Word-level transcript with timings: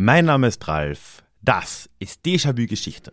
Mein 0.00 0.26
Name 0.26 0.46
ist 0.46 0.68
Ralf, 0.68 1.24
das 1.42 1.90
ist 1.98 2.24
Déjà-vu 2.24 2.68
Geschichte. 2.68 3.12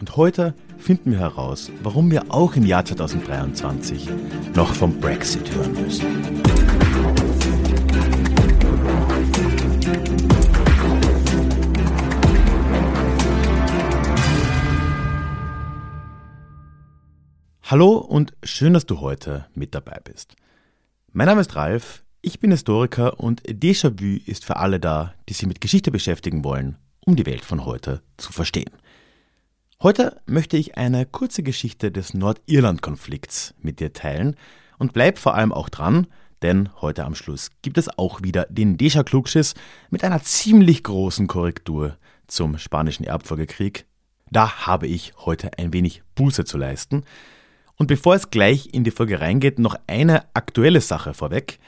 Und 0.00 0.16
heute 0.16 0.54
finden 0.78 1.10
wir 1.10 1.18
heraus, 1.18 1.70
warum 1.82 2.10
wir 2.10 2.32
auch 2.32 2.56
im 2.56 2.64
Jahr 2.64 2.86
2023 2.86 4.08
noch 4.54 4.72
vom 4.72 4.98
Brexit 4.98 5.54
hören 5.54 5.74
müssen. 5.74 6.42
Hallo 17.64 17.98
und 17.98 18.32
schön, 18.42 18.72
dass 18.72 18.86
du 18.86 19.02
heute 19.02 19.48
mit 19.54 19.74
dabei 19.74 20.00
bist. 20.02 20.36
Mein 21.12 21.26
Name 21.26 21.42
ist 21.42 21.54
Ralf, 21.56 22.01
ich 22.22 22.38
bin 22.38 22.52
Historiker 22.52 23.18
und 23.18 23.42
Déjà-vu 23.42 24.20
ist 24.26 24.44
für 24.44 24.56
alle 24.56 24.78
da, 24.78 25.12
die 25.28 25.34
sich 25.34 25.46
mit 25.46 25.60
Geschichte 25.60 25.90
beschäftigen 25.90 26.44
wollen, 26.44 26.76
um 27.04 27.16
die 27.16 27.26
Welt 27.26 27.44
von 27.44 27.66
heute 27.66 28.00
zu 28.16 28.32
verstehen. 28.32 28.70
Heute 29.82 30.20
möchte 30.24 30.56
ich 30.56 30.76
eine 30.76 31.04
kurze 31.04 31.42
Geschichte 31.42 31.90
des 31.90 32.14
Nordirland-Konflikts 32.14 33.54
mit 33.60 33.80
dir 33.80 33.92
teilen 33.92 34.36
und 34.78 34.92
bleib 34.92 35.18
vor 35.18 35.34
allem 35.34 35.52
auch 35.52 35.68
dran, 35.68 36.06
denn 36.42 36.68
heute 36.80 37.04
am 37.04 37.16
Schluss 37.16 37.50
gibt 37.60 37.76
es 37.76 37.98
auch 37.98 38.22
wieder 38.22 38.46
den 38.48 38.76
Déjà-Klugschiss 38.76 39.54
mit 39.90 40.04
einer 40.04 40.22
ziemlich 40.22 40.84
großen 40.84 41.26
Korrektur 41.26 41.96
zum 42.28 42.56
Spanischen 42.56 43.04
Erbfolgekrieg. 43.04 43.84
Da 44.30 44.66
habe 44.66 44.86
ich 44.86 45.12
heute 45.18 45.58
ein 45.58 45.72
wenig 45.72 46.02
Buße 46.14 46.44
zu 46.44 46.56
leisten. 46.56 47.02
Und 47.74 47.88
bevor 47.88 48.14
es 48.14 48.30
gleich 48.30 48.72
in 48.72 48.84
die 48.84 48.92
Folge 48.92 49.20
reingeht, 49.20 49.58
noch 49.58 49.74
eine 49.88 50.24
aktuelle 50.34 50.80
Sache 50.80 51.14
vorweg. 51.14 51.58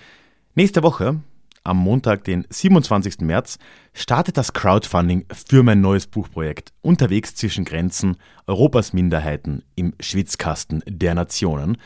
Nächste 0.57 0.85
Woche, 0.85 1.21
am 1.65 1.79
Montag, 1.79 2.23
den 2.23 2.47
27. 2.49 3.23
März, 3.23 3.59
startet 3.93 4.37
das 4.37 4.53
Crowdfunding 4.53 5.25
für 5.33 5.65
mein 5.65 5.81
neues 5.81 6.07
Buchprojekt 6.07 6.73
Unterwegs 6.81 7.35
zwischen 7.35 7.65
Grenzen 7.65 8.19
Europas 8.47 8.93
Minderheiten 8.93 9.65
im 9.75 9.95
Schwitzkasten 9.99 10.85
der 10.87 11.17
Nationen. 11.17 11.77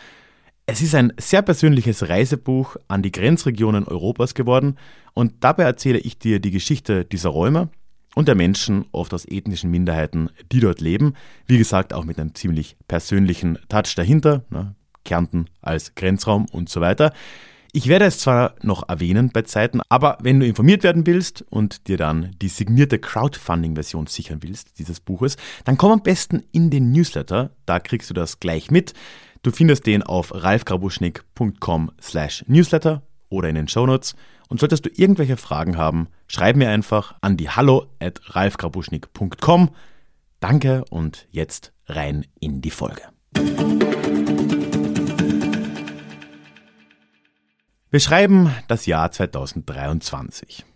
Es 0.66 0.82
ist 0.82 0.94
ein 0.94 1.14
sehr 1.18 1.40
persönliches 1.40 2.10
Reisebuch 2.10 2.76
an 2.88 3.00
die 3.00 3.10
Grenzregionen 3.10 3.84
Europas 3.84 4.34
geworden 4.34 4.76
und 5.14 5.42
dabei 5.42 5.62
erzähle 5.62 6.00
ich 6.00 6.18
dir 6.18 6.38
die 6.38 6.50
Geschichte 6.50 7.06
dieser 7.06 7.30
Räume 7.30 7.70
und 8.14 8.28
der 8.28 8.34
Menschen, 8.34 8.84
oft 8.92 9.14
aus 9.14 9.24
ethnischen 9.24 9.70
Minderheiten, 9.70 10.28
die 10.52 10.60
dort 10.60 10.82
leben. 10.82 11.14
Wie 11.46 11.56
gesagt, 11.56 11.94
auch 11.94 12.04
mit 12.04 12.20
einem 12.20 12.34
ziemlich 12.34 12.76
persönlichen 12.86 13.58
Touch 13.70 13.94
dahinter, 13.96 14.44
ne? 14.50 14.74
Kärnten 15.06 15.46
als 15.62 15.94
Grenzraum 15.94 16.44
und 16.52 16.68
so 16.68 16.82
weiter. 16.82 17.14
Ich 17.72 17.86
werde 17.86 18.06
es 18.06 18.18
zwar 18.18 18.54
noch 18.62 18.88
erwähnen 18.88 19.30
bei 19.30 19.42
Zeiten, 19.42 19.80
aber 19.90 20.16
wenn 20.22 20.40
du 20.40 20.46
informiert 20.46 20.82
werden 20.82 21.06
willst 21.06 21.44
und 21.50 21.86
dir 21.86 21.98
dann 21.98 22.34
die 22.40 22.48
signierte 22.48 22.98
Crowdfunding-Version 22.98 24.06
sichern 24.06 24.42
willst 24.42 24.78
dieses 24.78 25.00
Buches, 25.00 25.36
dann 25.64 25.76
komm 25.76 25.92
am 25.92 26.02
besten 26.02 26.42
in 26.50 26.70
den 26.70 26.92
Newsletter, 26.92 27.50
da 27.66 27.78
kriegst 27.78 28.08
du 28.08 28.14
das 28.14 28.40
gleich 28.40 28.70
mit. 28.70 28.94
Du 29.42 29.50
findest 29.50 29.86
den 29.86 30.02
auf 30.02 30.32
ralfgrabuschnick.com 30.34 31.90
slash 32.00 32.44
newsletter 32.48 33.02
oder 33.28 33.48
in 33.50 33.54
den 33.54 33.68
Shownotes. 33.68 34.14
Und 34.48 34.60
solltest 34.60 34.86
du 34.86 34.90
irgendwelche 34.94 35.36
Fragen 35.36 35.76
haben, 35.76 36.08
schreib 36.26 36.56
mir 36.56 36.70
einfach 36.70 37.16
an 37.20 37.36
die 37.36 37.50
hallo 37.50 37.86
at 38.00 38.20
ralfgrabuschnick.com. 38.34 39.70
Danke 40.40 40.84
und 40.88 41.28
jetzt 41.30 41.72
rein 41.86 42.26
in 42.40 42.62
die 42.62 42.70
Folge. 42.70 43.02
Wir 47.90 48.00
schreiben 48.00 48.54
das 48.68 48.84
Jahr 48.84 49.10
2023. 49.10 50.66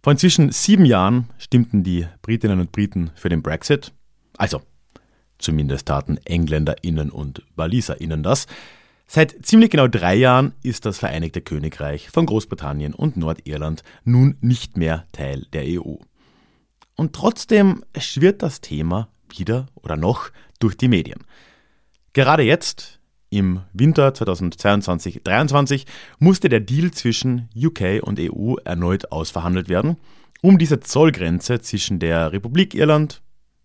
Vor 0.00 0.12
inzwischen 0.12 0.52
sieben 0.52 0.84
Jahren 0.84 1.28
stimmten 1.38 1.82
die 1.82 2.06
Britinnen 2.22 2.60
und 2.60 2.70
Briten 2.70 3.10
für 3.16 3.28
den 3.28 3.42
Brexit. 3.42 3.92
Also, 4.36 4.62
zumindest 5.38 5.88
taten 5.88 6.18
EngländerInnen 6.24 7.10
und 7.10 7.42
WaliserInnen 7.56 8.22
das. 8.22 8.46
Seit 9.08 9.44
ziemlich 9.44 9.70
genau 9.70 9.88
drei 9.88 10.14
Jahren 10.14 10.52
ist 10.62 10.86
das 10.86 10.98
Vereinigte 10.98 11.40
Königreich 11.40 12.10
von 12.10 12.26
Großbritannien 12.26 12.94
und 12.94 13.16
Nordirland 13.16 13.82
nun 14.04 14.36
nicht 14.40 14.76
mehr 14.76 15.06
Teil 15.10 15.46
der 15.52 15.64
EU. 15.66 15.96
Und 16.94 17.12
trotzdem 17.12 17.84
schwirrt 17.98 18.40
das 18.40 18.60
Thema 18.60 19.08
wieder 19.28 19.66
oder 19.74 19.96
noch 19.96 20.30
durch 20.60 20.76
die 20.76 20.86
Medien. 20.86 21.24
Gerade 22.12 22.44
jetzt, 22.44 23.00
im 23.34 23.62
Winter 23.72 24.10
2022-23 24.10 25.86
musste 26.20 26.48
der 26.48 26.60
Deal 26.60 26.92
zwischen 26.92 27.48
UK 27.56 28.00
und 28.02 28.20
EU 28.20 28.54
erneut 28.64 29.10
ausverhandelt 29.10 29.68
werden, 29.68 29.96
um 30.40 30.56
diese 30.56 30.78
Zollgrenze 30.78 31.60
zwischen 31.60 31.98
der 31.98 32.32
Republik 32.32 32.74
Irland, 32.74 33.22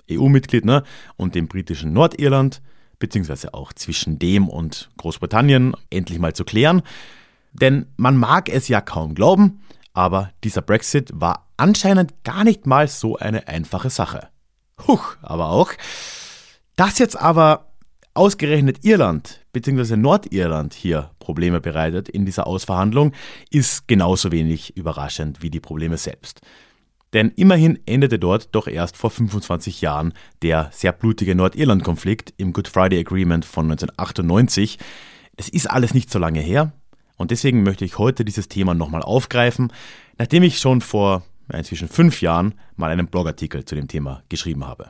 EU-Mitglied, 0.10 0.66
ne, 0.66 0.84
und 1.18 1.36
dem 1.36 1.48
britischen 1.48 1.94
Nordirland, 1.94 2.64
beziehungsweise 2.98 3.54
auch 3.54 3.72
zwischen 3.72 4.18
dem 4.18 4.50
und 4.50 4.90
Großbritannien, 4.98 5.76
endlich 5.92 6.18
mal 6.18 6.34
zu 6.34 6.46
klären. 6.46 6.82
Denn 7.54 7.86
man 7.96 8.18
mag 8.18 8.50
es 8.50 8.68
ja 8.70 8.82
kaum 8.82 9.14
glauben, 9.14 9.62
aber 9.94 10.32
dieser 10.44 10.64
Brexit 10.64 11.12
war 11.14 11.48
anscheinend 11.58 12.24
gar 12.24 12.44
nicht 12.44 12.66
mal 12.66 12.88
so 12.88 13.18
eine 13.18 13.48
einfache 13.48 13.92
Sache. 13.92 14.30
Huch, 14.88 15.16
aber 15.22 15.50
auch. 15.50 15.72
Dass 16.76 16.98
jetzt 16.98 17.20
aber 17.20 17.68
ausgerechnet 18.16 18.84
Irland 18.84 19.39
bzw. 19.54 19.98
Nordirland 19.98 20.74
hier 20.74 21.12
Probleme 21.20 21.62
bereitet 21.62 22.10
in 22.10 22.26
dieser 22.26 22.48
Ausverhandlung, 22.48 23.14
ist 23.50 23.88
genauso 23.88 24.32
wenig 24.32 24.76
überraschend 24.78 25.42
wie 25.42 25.50
die 25.50 25.60
Probleme 25.60 25.98
selbst. 25.98 26.42
Denn 27.14 27.32
immerhin 27.36 27.80
endete 27.86 28.20
dort 28.20 28.50
doch 28.54 28.68
erst 28.68 28.96
vor 28.96 29.10
25 29.10 29.82
Jahren 29.82 30.14
der 30.44 30.70
sehr 30.72 30.92
blutige 30.92 31.34
Nordirland-Konflikt 31.34 32.34
im 32.38 32.54
Good 32.54 32.68
Friday 32.68 33.00
Agreement 33.00 33.46
von 33.46 33.66
1998. 33.66 34.78
Es 35.36 35.50
ist 35.50 35.70
alles 35.70 35.94
nicht 35.94 36.12
so 36.12 36.20
lange 36.20 36.42
her 36.42 36.72
und 37.18 37.32
deswegen 37.32 37.64
möchte 37.64 37.86
ich 37.86 37.98
heute 37.98 38.24
dieses 38.26 38.48
Thema 38.48 38.76
nochmal 38.76 39.02
aufgreifen, 39.02 39.74
nachdem 40.18 40.44
ich 40.44 40.60
schon 40.60 40.82
vor 40.82 41.24
inzwischen 41.52 41.88
fünf 41.88 42.22
Jahren 42.22 42.54
mal 42.76 42.92
einen 42.92 43.08
Blogartikel 43.08 43.66
zu 43.66 43.76
dem 43.76 43.88
Thema 43.88 44.24
geschrieben 44.30 44.66
habe. 44.66 44.90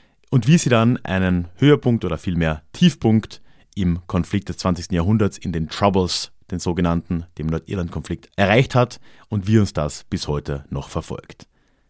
und 0.31 0.47
wie 0.47 0.57
sie 0.57 0.69
dann 0.69 0.97
einen 1.03 1.49
Höhepunkt 1.57 2.03
oder 2.03 2.17
vielmehr 2.17 2.63
Tiefpunkt 2.73 3.41
im 3.75 3.99
Konflikt 4.07 4.49
des 4.49 4.57
20. 4.57 4.91
Jahrhunderts 4.91 5.37
in 5.37 5.51
den 5.51 5.69
Troubles, 5.69 6.31
den 6.49 6.59
sogenannten, 6.59 7.25
dem 7.37 7.47
Nordirland-Konflikt, 7.47 8.29
erreicht 8.37 8.73
hat 8.73 8.99
und 9.29 9.47
wie 9.47 9.59
uns 9.59 9.73
das 9.73 10.05
bis 10.05 10.27
heute 10.27 10.65
noch 10.69 10.89
verfolgt. 10.89 11.47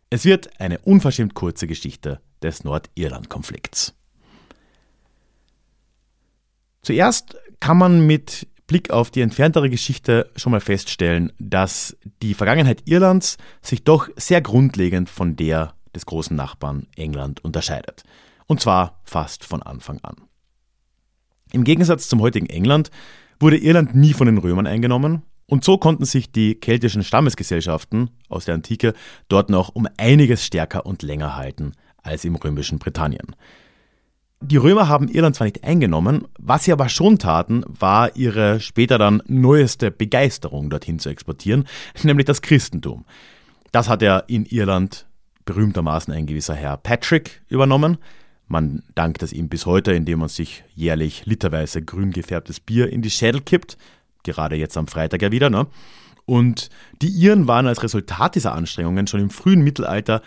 Es 0.09 0.25
wird 0.25 0.59
eine 0.59 0.79
unverschämt 0.79 1.35
kurze 1.35 1.67
Geschichte 1.67 2.19
des 2.41 2.63
Nordirland-Konflikts. 2.63 3.93
Zuerst 6.81 7.37
kann 7.59 7.77
man 7.77 8.05
mit 8.07 8.47
Blick 8.65 8.89
auf 8.89 9.11
die 9.11 9.21
entferntere 9.21 9.69
Geschichte 9.69 10.31
schon 10.35 10.51
mal 10.51 10.61
feststellen, 10.61 11.31
dass 11.37 11.95
die 12.23 12.33
Vergangenheit 12.33 12.83
Irlands 12.85 13.37
sich 13.61 13.83
doch 13.83 14.09
sehr 14.15 14.41
grundlegend 14.41 15.09
von 15.09 15.35
der 15.35 15.75
des 15.93 16.05
großen 16.05 16.35
Nachbarn 16.35 16.87
England 16.95 17.43
unterscheidet. 17.43 18.03
Und 18.51 18.59
zwar 18.59 18.99
fast 19.05 19.45
von 19.45 19.63
Anfang 19.63 20.01
an. 20.03 20.17
Im 21.53 21.63
Gegensatz 21.63 22.09
zum 22.09 22.19
heutigen 22.19 22.47
England 22.47 22.91
wurde 23.39 23.55
Irland 23.55 23.95
nie 23.95 24.11
von 24.11 24.25
den 24.25 24.39
Römern 24.39 24.67
eingenommen 24.67 25.21
und 25.45 25.63
so 25.63 25.77
konnten 25.77 26.03
sich 26.03 26.33
die 26.33 26.55
keltischen 26.55 27.01
Stammesgesellschaften 27.01 28.09
aus 28.27 28.43
der 28.43 28.55
Antike 28.55 28.93
dort 29.29 29.49
noch 29.49 29.69
um 29.69 29.87
einiges 29.95 30.45
stärker 30.45 30.85
und 30.85 31.01
länger 31.01 31.37
halten 31.37 31.71
als 32.03 32.25
im 32.25 32.35
römischen 32.35 32.77
Britannien. 32.77 33.37
Die 34.41 34.57
Römer 34.57 34.89
haben 34.89 35.07
Irland 35.07 35.37
zwar 35.37 35.45
nicht 35.45 35.63
eingenommen, 35.63 36.27
was 36.37 36.65
sie 36.65 36.73
aber 36.73 36.89
schon 36.89 37.19
taten, 37.19 37.63
war 37.69 38.17
ihre 38.17 38.59
später 38.59 38.97
dann 38.97 39.23
neueste 39.27 39.91
Begeisterung 39.91 40.69
dorthin 40.69 40.99
zu 40.99 41.07
exportieren, 41.07 41.69
nämlich 42.03 42.25
das 42.25 42.41
Christentum. 42.41 43.05
Das 43.71 43.87
hat 43.87 44.01
er 44.01 44.25
in 44.27 44.43
Irland 44.43 45.07
berühmtermaßen 45.45 46.13
ein 46.13 46.25
gewisser 46.25 46.55
Herr 46.55 46.75
Patrick 46.75 47.43
übernommen, 47.47 47.97
Man 48.51 48.83
dankt 48.95 49.23
es 49.23 49.31
ihm 49.31 49.47
bis 49.47 49.65
heute, 49.65 49.93
indem 49.93 50.19
man 50.19 50.27
sich 50.27 50.65
jährlich 50.75 51.25
literweise 51.25 51.81
grün 51.81 52.11
gefärbtes 52.11 52.59
Bier 52.59 52.91
in 52.91 53.01
die 53.01 53.09
Schädel 53.09 53.39
kippt. 53.39 53.77
Gerade 54.23 54.57
jetzt 54.57 54.75
am 54.75 54.87
Freitag 54.87 55.21
ja 55.21 55.31
wieder, 55.31 55.49
ne? 55.49 55.67
Und 56.25 56.69
die 57.01 57.07
Iren 57.07 57.47
waren 57.47 57.65
als 57.65 57.81
Resultat 57.81 58.35
dieser 58.35 58.53
Anstrengungen 58.53 59.07
schon 59.07 59.21
im 59.21 59.29
frühen 59.29 59.61
Mittelalter 59.61 60.21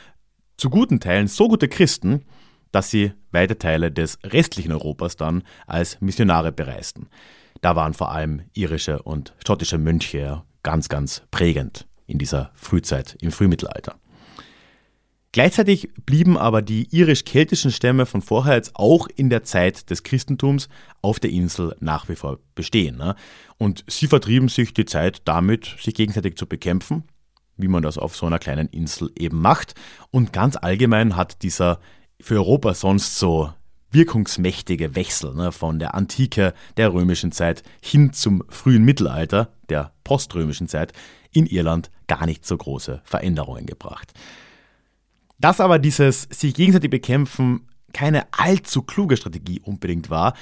zu 0.56 0.70
guten 0.70 1.00
Teilen 1.00 1.28
so 1.28 1.48
gute 1.48 1.68
Christen, 1.68 2.22
dass 2.72 2.90
sie 2.90 3.12
weite 3.30 3.58
Teile 3.58 3.92
des 3.92 4.18
restlichen 4.24 4.72
Europas 4.72 5.16
dann 5.16 5.42
als 5.66 6.00
Missionare 6.00 6.50
bereisten. 6.50 7.08
Da 7.60 7.76
waren 7.76 7.92
vor 7.92 8.10
allem 8.10 8.40
irische 8.54 9.02
und 9.02 9.34
schottische 9.46 9.76
Mönche 9.76 10.42
ganz, 10.62 10.88
ganz 10.88 11.24
prägend 11.30 11.86
in 12.06 12.16
dieser 12.16 12.52
Frühzeit, 12.54 13.18
im 13.20 13.32
Frühmittelalter. 13.32 13.96
Gleichzeitig 15.34 15.88
blieben 16.06 16.38
aber 16.38 16.62
die 16.62 16.86
irisch-keltischen 16.96 17.72
Stämme 17.72 18.06
von 18.06 18.22
vorher 18.22 18.54
jetzt 18.54 18.76
auch 18.76 19.08
in 19.16 19.30
der 19.30 19.42
Zeit 19.42 19.90
des 19.90 20.04
Christentums 20.04 20.68
auf 21.02 21.18
der 21.18 21.30
Insel 21.30 21.74
nach 21.80 22.08
wie 22.08 22.14
vor 22.14 22.38
bestehen. 22.54 22.96
Ne? 22.96 23.16
Und 23.58 23.84
sie 23.88 24.06
vertrieben 24.06 24.46
sich 24.46 24.74
die 24.74 24.84
Zeit 24.84 25.22
damit, 25.24 25.74
sich 25.80 25.94
gegenseitig 25.94 26.36
zu 26.36 26.46
bekämpfen, 26.46 27.02
wie 27.56 27.66
man 27.66 27.82
das 27.82 27.98
auf 27.98 28.14
so 28.14 28.26
einer 28.26 28.38
kleinen 28.38 28.68
Insel 28.68 29.10
eben 29.18 29.40
macht. 29.40 29.74
Und 30.12 30.32
ganz 30.32 30.54
allgemein 30.54 31.16
hat 31.16 31.42
dieser 31.42 31.80
für 32.20 32.36
Europa 32.36 32.72
sonst 32.72 33.18
so 33.18 33.52
wirkungsmächtige 33.90 34.94
Wechsel 34.94 35.34
ne, 35.34 35.50
von 35.50 35.80
der 35.80 35.96
Antike, 35.96 36.54
der 36.76 36.92
römischen 36.92 37.32
Zeit 37.32 37.64
hin 37.80 38.12
zum 38.12 38.44
frühen 38.50 38.84
Mittelalter, 38.84 39.52
der 39.68 39.94
poströmischen 40.04 40.68
Zeit, 40.68 40.92
in 41.32 41.46
Irland 41.46 41.90
gar 42.06 42.24
nicht 42.24 42.46
so 42.46 42.56
große 42.56 43.02
Veränderungen 43.02 43.66
gebracht. 43.66 44.12
Dass 45.38 45.60
aber 45.60 45.78
dieses 45.78 46.22
sich 46.30 46.54
gegenseitig 46.54 46.90
bekämpfen 46.90 47.68
keine 47.92 48.26
allzu 48.32 48.82
kluge 48.82 49.16
Strategie 49.16 49.60
unbedingt 49.60 50.10
war, 50.10 50.34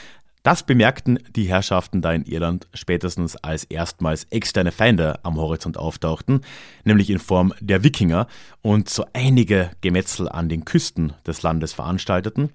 das 0.42 0.64
bemerkten 0.64 1.20
die 1.36 1.44
Herrschaften 1.44 2.02
da 2.02 2.12
in 2.12 2.24
Irland 2.24 2.66
spätestens 2.74 3.36
als 3.36 3.62
erstmals 3.64 4.24
externe 4.30 4.72
Feinde 4.72 5.20
am 5.22 5.36
Horizont 5.36 5.76
auftauchten, 5.76 6.40
nämlich 6.84 7.10
in 7.10 7.20
Form 7.20 7.54
der 7.60 7.84
Wikinger 7.84 8.26
und 8.60 8.88
so 8.88 9.04
einige 9.12 9.70
Gemetzel 9.82 10.28
an 10.28 10.48
den 10.48 10.64
Küsten 10.64 11.12
des 11.24 11.42
Landes 11.42 11.72
veranstalteten. 11.72 12.50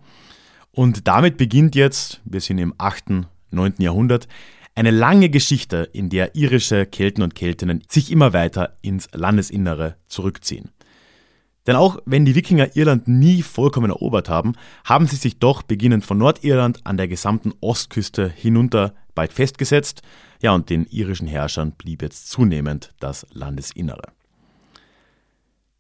Und 0.72 1.08
damit 1.08 1.38
beginnt 1.38 1.76
jetzt, 1.76 2.20
wir 2.26 2.42
sind 2.42 2.58
im 2.58 2.74
8., 2.78 3.26
9. 3.52 3.76
Jahrhundert, 3.78 4.28
eine 4.76 4.92
lange 4.92 5.30
Geschichte, 5.30 5.90
in 5.94 6.10
der 6.10 6.36
irische 6.36 6.86
Kelten 6.86 7.24
und 7.24 7.36
Keltinnen 7.36 7.84
sich 7.88 8.12
immer 8.12 8.34
weiter 8.34 8.78
ins 8.82 9.08
Landesinnere 9.14 9.96
zurückziehen. 10.08 10.72
Denn 11.68 11.76
auch 11.76 12.00
wenn 12.06 12.24
die 12.24 12.36
Wikinger 12.36 12.76
Irland 12.76 13.10
nie 13.10 13.44
vollkommen 13.44 13.92
erobert 13.92 14.30
haben, 14.30 14.54
haben 14.86 15.06
sie 15.06 15.18
sich 15.18 15.38
doch 15.38 15.62
beginnend 15.62 16.06
von 16.06 16.18
Nordirland 16.18 16.80
an 16.86 16.96
der 16.96 17.10
gesamten 17.10 17.54
Ostküste 17.60 18.30
hinunter 18.30 18.96
bald 19.14 19.34
festgesetzt. 19.34 20.02
Ja, 20.42 20.54
und 20.54 20.70
den 20.70 20.86
irischen 20.86 21.28
Herrschern 21.28 21.74
blieb 21.74 22.02
jetzt 22.02 22.30
zunehmend 22.30 22.94
das 23.00 23.28
Landesinnere. 23.34 24.14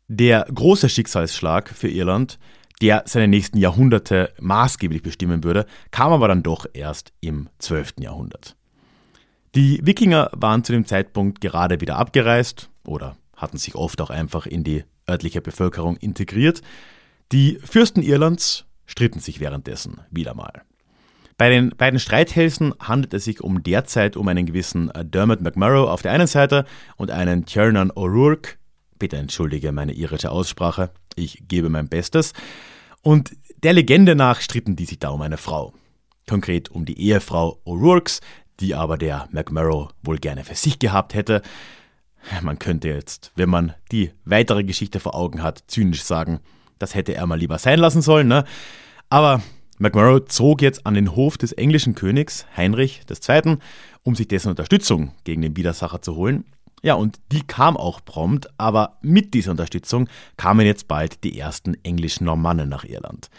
Der 0.09 0.45
große 0.53 0.89
Schicksalsschlag 0.89 1.69
für 1.69 1.89
Irland, 1.89 2.37
der 2.81 3.03
seine 3.05 3.27
nächsten 3.27 3.57
Jahrhunderte 3.57 4.33
maßgeblich 4.39 5.01
bestimmen 5.01 5.43
würde, 5.43 5.65
kam 5.91 6.11
aber 6.11 6.27
dann 6.27 6.43
doch 6.43 6.65
erst 6.73 7.13
im 7.21 7.49
12. 7.59 7.95
Jahrhundert. 7.99 8.55
Die 9.55 9.79
Wikinger 9.83 10.29
waren 10.33 10.63
zu 10.63 10.73
dem 10.73 10.85
Zeitpunkt 10.85 11.41
gerade 11.41 11.81
wieder 11.81 11.97
abgereist 11.97 12.69
oder 12.85 13.17
hatten 13.37 13.57
sich 13.57 13.75
oft 13.75 14.01
auch 14.01 14.09
einfach 14.09 14.45
in 14.45 14.63
die 14.63 14.83
örtliche 15.09 15.41
Bevölkerung 15.41 15.95
integriert. 15.95 16.61
Die 17.31 17.59
Fürsten 17.63 18.03
Irlands 18.03 18.65
stritten 18.85 19.19
sich 19.19 19.39
währenddessen 19.39 20.01
wieder 20.11 20.33
mal. 20.33 20.63
Bei 21.37 21.49
den 21.49 21.69
beiden 21.69 21.99
Streithälsen 21.99 22.73
handelt 22.79 23.13
es 23.13 23.25
sich 23.25 23.41
um 23.41 23.61
derzeit 23.61 24.17
um 24.17 24.27
einen 24.27 24.47
gewissen 24.47 24.91
Dermot 25.03 25.41
McMurrow 25.41 25.87
auf 25.87 26.01
der 26.01 26.11
einen 26.11 26.25
Seite 26.25 26.65
und 26.95 27.11
einen 27.11 27.45
Tiernan 27.45 27.91
O'Rourke. 27.91 28.55
Bitte 28.97 29.17
entschuldige 29.17 29.71
meine 29.71 29.93
irische 29.93 30.31
Aussprache, 30.31 30.89
ich 31.15 31.47
gebe 31.47 31.69
mein 31.69 31.89
Bestes. 31.89 32.33
Und 33.03 33.35
der 33.61 33.73
Legende 33.73 34.15
nach 34.15 34.41
stritten 34.41 34.75
die 34.75 34.85
sich 34.85 34.97
da 34.97 35.09
um 35.09 35.21
eine 35.21 35.37
Frau. 35.37 35.73
Konkret 36.27 36.69
um 36.69 36.85
die 36.85 36.99
Ehefrau 36.99 37.59
O'Rourkes, 37.65 38.21
die 38.59 38.73
aber 38.73 38.97
der 38.97 39.27
McMurrow 39.31 39.89
wohl 40.01 40.17
gerne 40.17 40.43
für 40.43 40.55
sich 40.55 40.79
gehabt 40.79 41.13
hätte. 41.13 41.43
Man 42.41 42.59
könnte 42.59 42.89
jetzt, 42.89 43.31
wenn 43.35 43.49
man 43.49 43.73
die 43.91 44.11
weitere 44.25 44.63
Geschichte 44.63 44.99
vor 44.99 45.15
Augen 45.15 45.41
hat, 45.41 45.63
zynisch 45.67 46.03
sagen, 46.03 46.39
das 46.79 46.95
hätte 46.95 47.15
er 47.15 47.25
mal 47.25 47.39
lieber 47.39 47.57
sein 47.57 47.79
lassen 47.79 48.01
sollen. 48.01 48.27
Ne? 48.27 48.43
Aber 49.09 49.41
McMurrow 49.79 50.25
zog 50.25 50.61
jetzt 50.61 50.85
an 50.85 50.93
den 50.93 51.15
Hof 51.15 51.37
des 51.37 51.51
englischen 51.53 51.95
Königs 51.95 52.45
Heinrich 52.55 53.01
II., 53.09 53.57
um 54.03 54.15
sich 54.15 54.27
dessen 54.27 54.49
Unterstützung 54.49 55.11
gegen 55.23 55.41
den 55.41 55.55
Widersacher 55.55 56.01
zu 56.01 56.15
holen. 56.15 56.45
Ja, 56.83 56.93
und 56.93 57.19
die 57.31 57.41
kam 57.41 57.75
auch 57.75 58.03
prompt, 58.03 58.47
aber 58.57 58.97
mit 59.01 59.33
dieser 59.33 59.51
Unterstützung 59.51 60.07
kamen 60.35 60.65
jetzt 60.65 60.87
bald 60.87 61.23
die 61.23 61.37
ersten 61.37 61.75
englischen 61.83 62.25
Normannen 62.25 62.69
nach 62.69 62.83
Irland. 62.83 63.29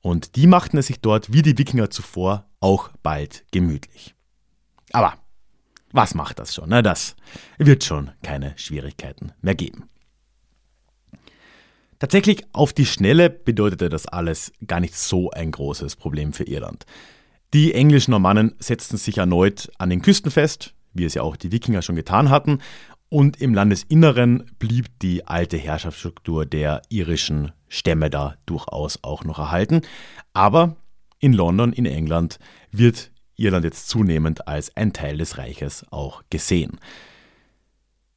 Und 0.00 0.36
die 0.36 0.46
machten 0.46 0.78
es 0.78 0.86
sich 0.86 1.00
dort, 1.00 1.32
wie 1.32 1.42
die 1.42 1.58
Wikinger 1.58 1.90
zuvor, 1.90 2.46
auch 2.60 2.90
bald 3.02 3.44
gemütlich. 3.50 4.14
Aber 4.92 5.14
was 5.96 6.14
macht 6.14 6.38
das 6.38 6.54
schon? 6.54 6.68
Na, 6.68 6.82
das 6.82 7.16
wird 7.58 7.82
schon 7.82 8.10
keine 8.22 8.52
Schwierigkeiten 8.56 9.32
mehr 9.40 9.54
geben. 9.54 9.88
Tatsächlich 11.98 12.44
auf 12.52 12.74
die 12.74 12.84
Schnelle 12.84 13.30
bedeutete 13.30 13.88
das 13.88 14.06
alles 14.06 14.52
gar 14.66 14.80
nicht 14.80 14.94
so 14.94 15.30
ein 15.30 15.50
großes 15.50 15.96
Problem 15.96 16.34
für 16.34 16.44
Irland. 16.44 16.84
Die 17.54 17.72
englischen 17.72 18.10
Normannen 18.10 18.54
setzten 18.58 18.98
sich 18.98 19.18
erneut 19.18 19.70
an 19.78 19.88
den 19.88 20.02
Küsten 20.02 20.30
fest, 20.30 20.74
wie 20.92 21.04
es 21.04 21.14
ja 21.14 21.22
auch 21.22 21.36
die 21.36 21.52
Wikinger 21.52 21.80
schon 21.80 21.96
getan 21.96 22.28
hatten, 22.28 22.58
und 23.08 23.40
im 23.40 23.54
Landesinneren 23.54 24.50
blieb 24.58 24.98
die 24.98 25.26
alte 25.26 25.56
Herrschaftsstruktur 25.56 26.44
der 26.44 26.82
irischen 26.88 27.52
Stämme 27.68 28.10
da 28.10 28.34
durchaus 28.46 28.98
auch 29.02 29.24
noch 29.24 29.38
erhalten. 29.38 29.82
Aber 30.34 30.76
in 31.20 31.32
London, 31.32 31.72
in 31.72 31.86
England, 31.86 32.38
wird 32.72 33.12
Irland 33.36 33.64
jetzt 33.64 33.88
zunehmend 33.88 34.48
als 34.48 34.76
ein 34.76 34.92
Teil 34.92 35.18
des 35.18 35.38
Reiches 35.38 35.84
auch 35.90 36.22
gesehen. 36.30 36.78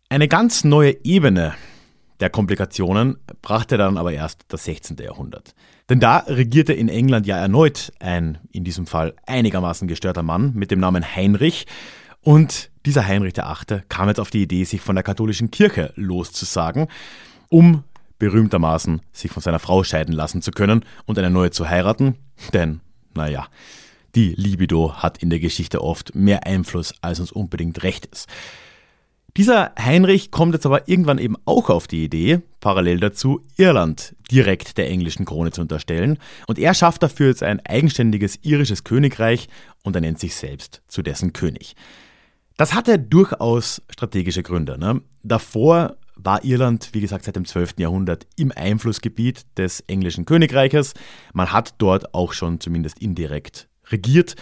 Eine 0.10 0.28
ganz 0.28 0.64
neue 0.64 1.06
Ebene 1.06 1.54
der 2.20 2.30
Komplikationen 2.30 3.18
brachte 3.42 3.78
dann 3.78 3.98
aber 3.98 4.12
erst 4.12 4.44
das 4.50 4.66
16. 4.66 4.98
Jahrhundert. 4.98 5.54
Denn 5.90 6.00
da 6.00 6.18
regierte 6.28 6.74
in 6.74 6.90
England 6.90 7.26
ja 7.26 7.38
erneut 7.38 7.92
ein, 8.00 8.38
in 8.52 8.64
diesem 8.64 8.86
Fall 8.86 9.16
einigermaßen 9.26 9.88
gestörter 9.88 10.24
Mann 10.24 10.54
mit 10.54 10.72
dem 10.72 10.80
Namen 10.80 11.16
Heinrich. 11.16 11.66
Und 12.22 12.70
dieser 12.86 13.06
Heinrich 13.06 13.38
VIII. 13.38 13.84
kam 13.88 14.10
jetzt 14.10 14.20
auf 14.20 14.30
die 14.30 14.44
Idee, 14.44 14.64
sich 14.66 14.82
von 14.82 14.96
der 14.96 15.04
katholischen 15.04 15.52
Kirche 15.52 15.94
loszusagen, 15.96 16.88
um 17.50 17.84
berühmtermaßen 18.20 19.02
sich 19.14 19.32
von 19.32 19.42
seiner 19.42 19.60
Frau 19.60 19.84
scheiden 19.84 20.14
lassen 20.14 20.42
zu 20.42 20.52
können 20.52 20.84
und 21.06 21.18
eine 21.18 21.30
neue 21.30 21.52
zu 21.52 21.70
heiraten. 21.70 22.16
Denn, 22.54 22.82
naja, 23.16 23.48
die 24.20 24.34
Libido 24.36 24.96
hat 24.96 25.24
in 25.24 25.30
der 25.30 25.40
Geschichte 25.40 25.82
oft 25.82 26.14
mehr 26.14 26.46
Einfluss, 26.46 26.94
als 27.00 27.22
uns 27.22 27.32
unbedingt 27.32 27.84
recht 27.84 28.06
ist. 28.08 28.28
Dieser 29.38 29.72
Heinrich 29.80 30.30
kommt 30.30 30.54
jetzt 30.54 30.66
aber 30.66 30.90
irgendwann 30.90 31.20
eben 31.20 31.38
auch 31.46 31.70
auf 31.70 31.88
die 31.88 32.04
Idee, 32.04 32.42
parallel 32.60 33.00
dazu 33.00 33.42
Irland 33.56 34.18
direkt 34.30 34.78
der 34.78 34.90
englischen 34.90 35.24
Krone 35.24 35.52
zu 35.52 35.62
unterstellen. 35.62 36.18
Und 36.48 36.60
er 36.60 36.74
schafft 36.74 37.02
dafür 37.02 37.28
jetzt 37.28 37.44
ein 37.44 37.66
eigenständiges 37.66 38.40
irisches 38.42 38.84
Königreich 38.84 39.48
und 39.84 39.96
er 39.96 40.02
nennt 40.02 40.20
sich 40.20 40.36
selbst 40.36 40.82
zu 40.90 41.02
dessen 41.02 41.32
König. 41.32 41.78
Das 42.58 42.74
hatte 42.74 43.00
durchaus 43.00 43.82
strategische 43.90 44.44
Gründe. 44.44 44.78
Ne? 44.78 45.02
Davor 45.24 45.96
war 46.18 46.44
Irland, 46.44 46.90
wie 46.92 47.00
gesagt, 47.00 47.24
seit 47.24 47.38
dem 47.38 47.46
12. 47.46 47.76
Jahrhundert 47.78 48.28
im 48.36 48.52
Einflussgebiet 48.54 49.46
des 49.58 49.80
englischen 49.88 50.26
Königreiches. 50.26 50.94
Man 51.32 51.54
hat 51.54 51.76
dort 51.78 52.14
auch 52.14 52.34
schon 52.34 52.60
zumindest 52.60 53.00
indirekt 53.00 53.69
regiert. 53.92 54.36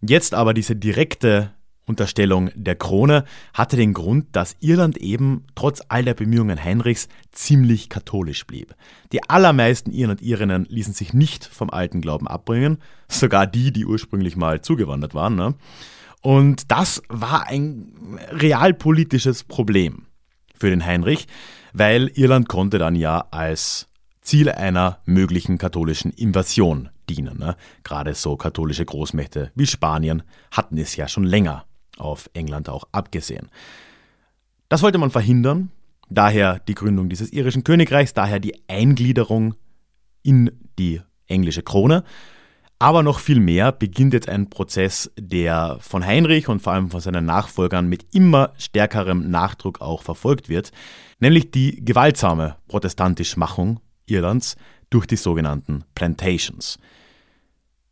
Jetzt 0.00 0.34
aber 0.34 0.54
diese 0.54 0.76
direkte 0.76 1.52
Unterstellung 1.86 2.50
der 2.54 2.76
Krone 2.76 3.24
hatte 3.52 3.76
den 3.76 3.92
Grund, 3.92 4.28
dass 4.32 4.56
Irland 4.60 4.96
eben 4.96 5.44
trotz 5.54 5.82
all 5.88 6.04
der 6.04 6.14
Bemühungen 6.14 6.62
Heinrichs 6.62 7.08
ziemlich 7.30 7.90
katholisch 7.90 8.46
blieb. 8.46 8.74
Die 9.12 9.28
allermeisten 9.28 9.90
Iren 9.90 10.12
und 10.12 10.22
Irinnen 10.22 10.66
ließen 10.68 10.94
sich 10.94 11.12
nicht 11.12 11.44
vom 11.44 11.70
alten 11.70 12.00
Glauben 12.00 12.26
abbringen, 12.26 12.78
sogar 13.08 13.46
die, 13.46 13.72
die 13.72 13.84
ursprünglich 13.84 14.36
mal 14.36 14.62
zugewandert 14.62 15.14
waren. 15.14 15.34
Ne? 15.34 15.54
Und 16.22 16.70
das 16.70 17.02
war 17.08 17.48
ein 17.48 17.92
realpolitisches 18.30 19.44
Problem 19.44 20.06
für 20.56 20.70
den 20.70 20.84
Heinrich, 20.84 21.26
weil 21.74 22.10
Irland 22.14 22.48
konnte 22.48 22.78
dann 22.78 22.96
ja 22.96 23.26
als 23.30 23.88
Ziel 24.22 24.48
einer 24.50 25.00
möglichen 25.04 25.58
katholischen 25.58 26.12
Invasion 26.12 26.88
dienen. 27.08 27.38
Ne? 27.38 27.56
Gerade 27.82 28.14
so 28.14 28.36
katholische 28.36 28.84
Großmächte 28.84 29.50
wie 29.54 29.66
Spanien 29.66 30.22
hatten 30.50 30.78
es 30.78 30.96
ja 30.96 31.08
schon 31.08 31.24
länger 31.24 31.64
auf 31.98 32.28
England 32.34 32.68
auch 32.68 32.84
abgesehen. 32.92 33.50
Das 34.68 34.82
wollte 34.82 34.98
man 34.98 35.10
verhindern, 35.10 35.70
daher 36.08 36.58
die 36.58 36.74
Gründung 36.74 37.08
dieses 37.08 37.32
irischen 37.32 37.64
Königreichs, 37.64 38.14
daher 38.14 38.40
die 38.40 38.62
Eingliederung 38.68 39.54
in 40.22 40.50
die 40.78 41.00
englische 41.26 41.62
Krone. 41.62 42.04
Aber 42.78 43.02
noch 43.02 43.20
viel 43.20 43.40
mehr 43.40 43.72
beginnt 43.72 44.12
jetzt 44.12 44.28
ein 44.28 44.50
Prozess, 44.50 45.10
der 45.18 45.78
von 45.80 46.04
Heinrich 46.04 46.48
und 46.48 46.60
vor 46.60 46.72
allem 46.72 46.90
von 46.90 47.00
seinen 47.00 47.24
Nachfolgern 47.24 47.88
mit 47.88 48.06
immer 48.12 48.52
stärkerem 48.58 49.30
Nachdruck 49.30 49.80
auch 49.80 50.02
verfolgt 50.02 50.48
wird, 50.48 50.72
nämlich 51.20 51.50
die 51.50 51.84
gewaltsame 51.84 52.56
Protestantischmachung 52.68 53.80
Irlands 54.06 54.56
durch 54.94 55.06
die 55.06 55.16
sogenannten 55.16 55.82
Plantations. 55.96 56.78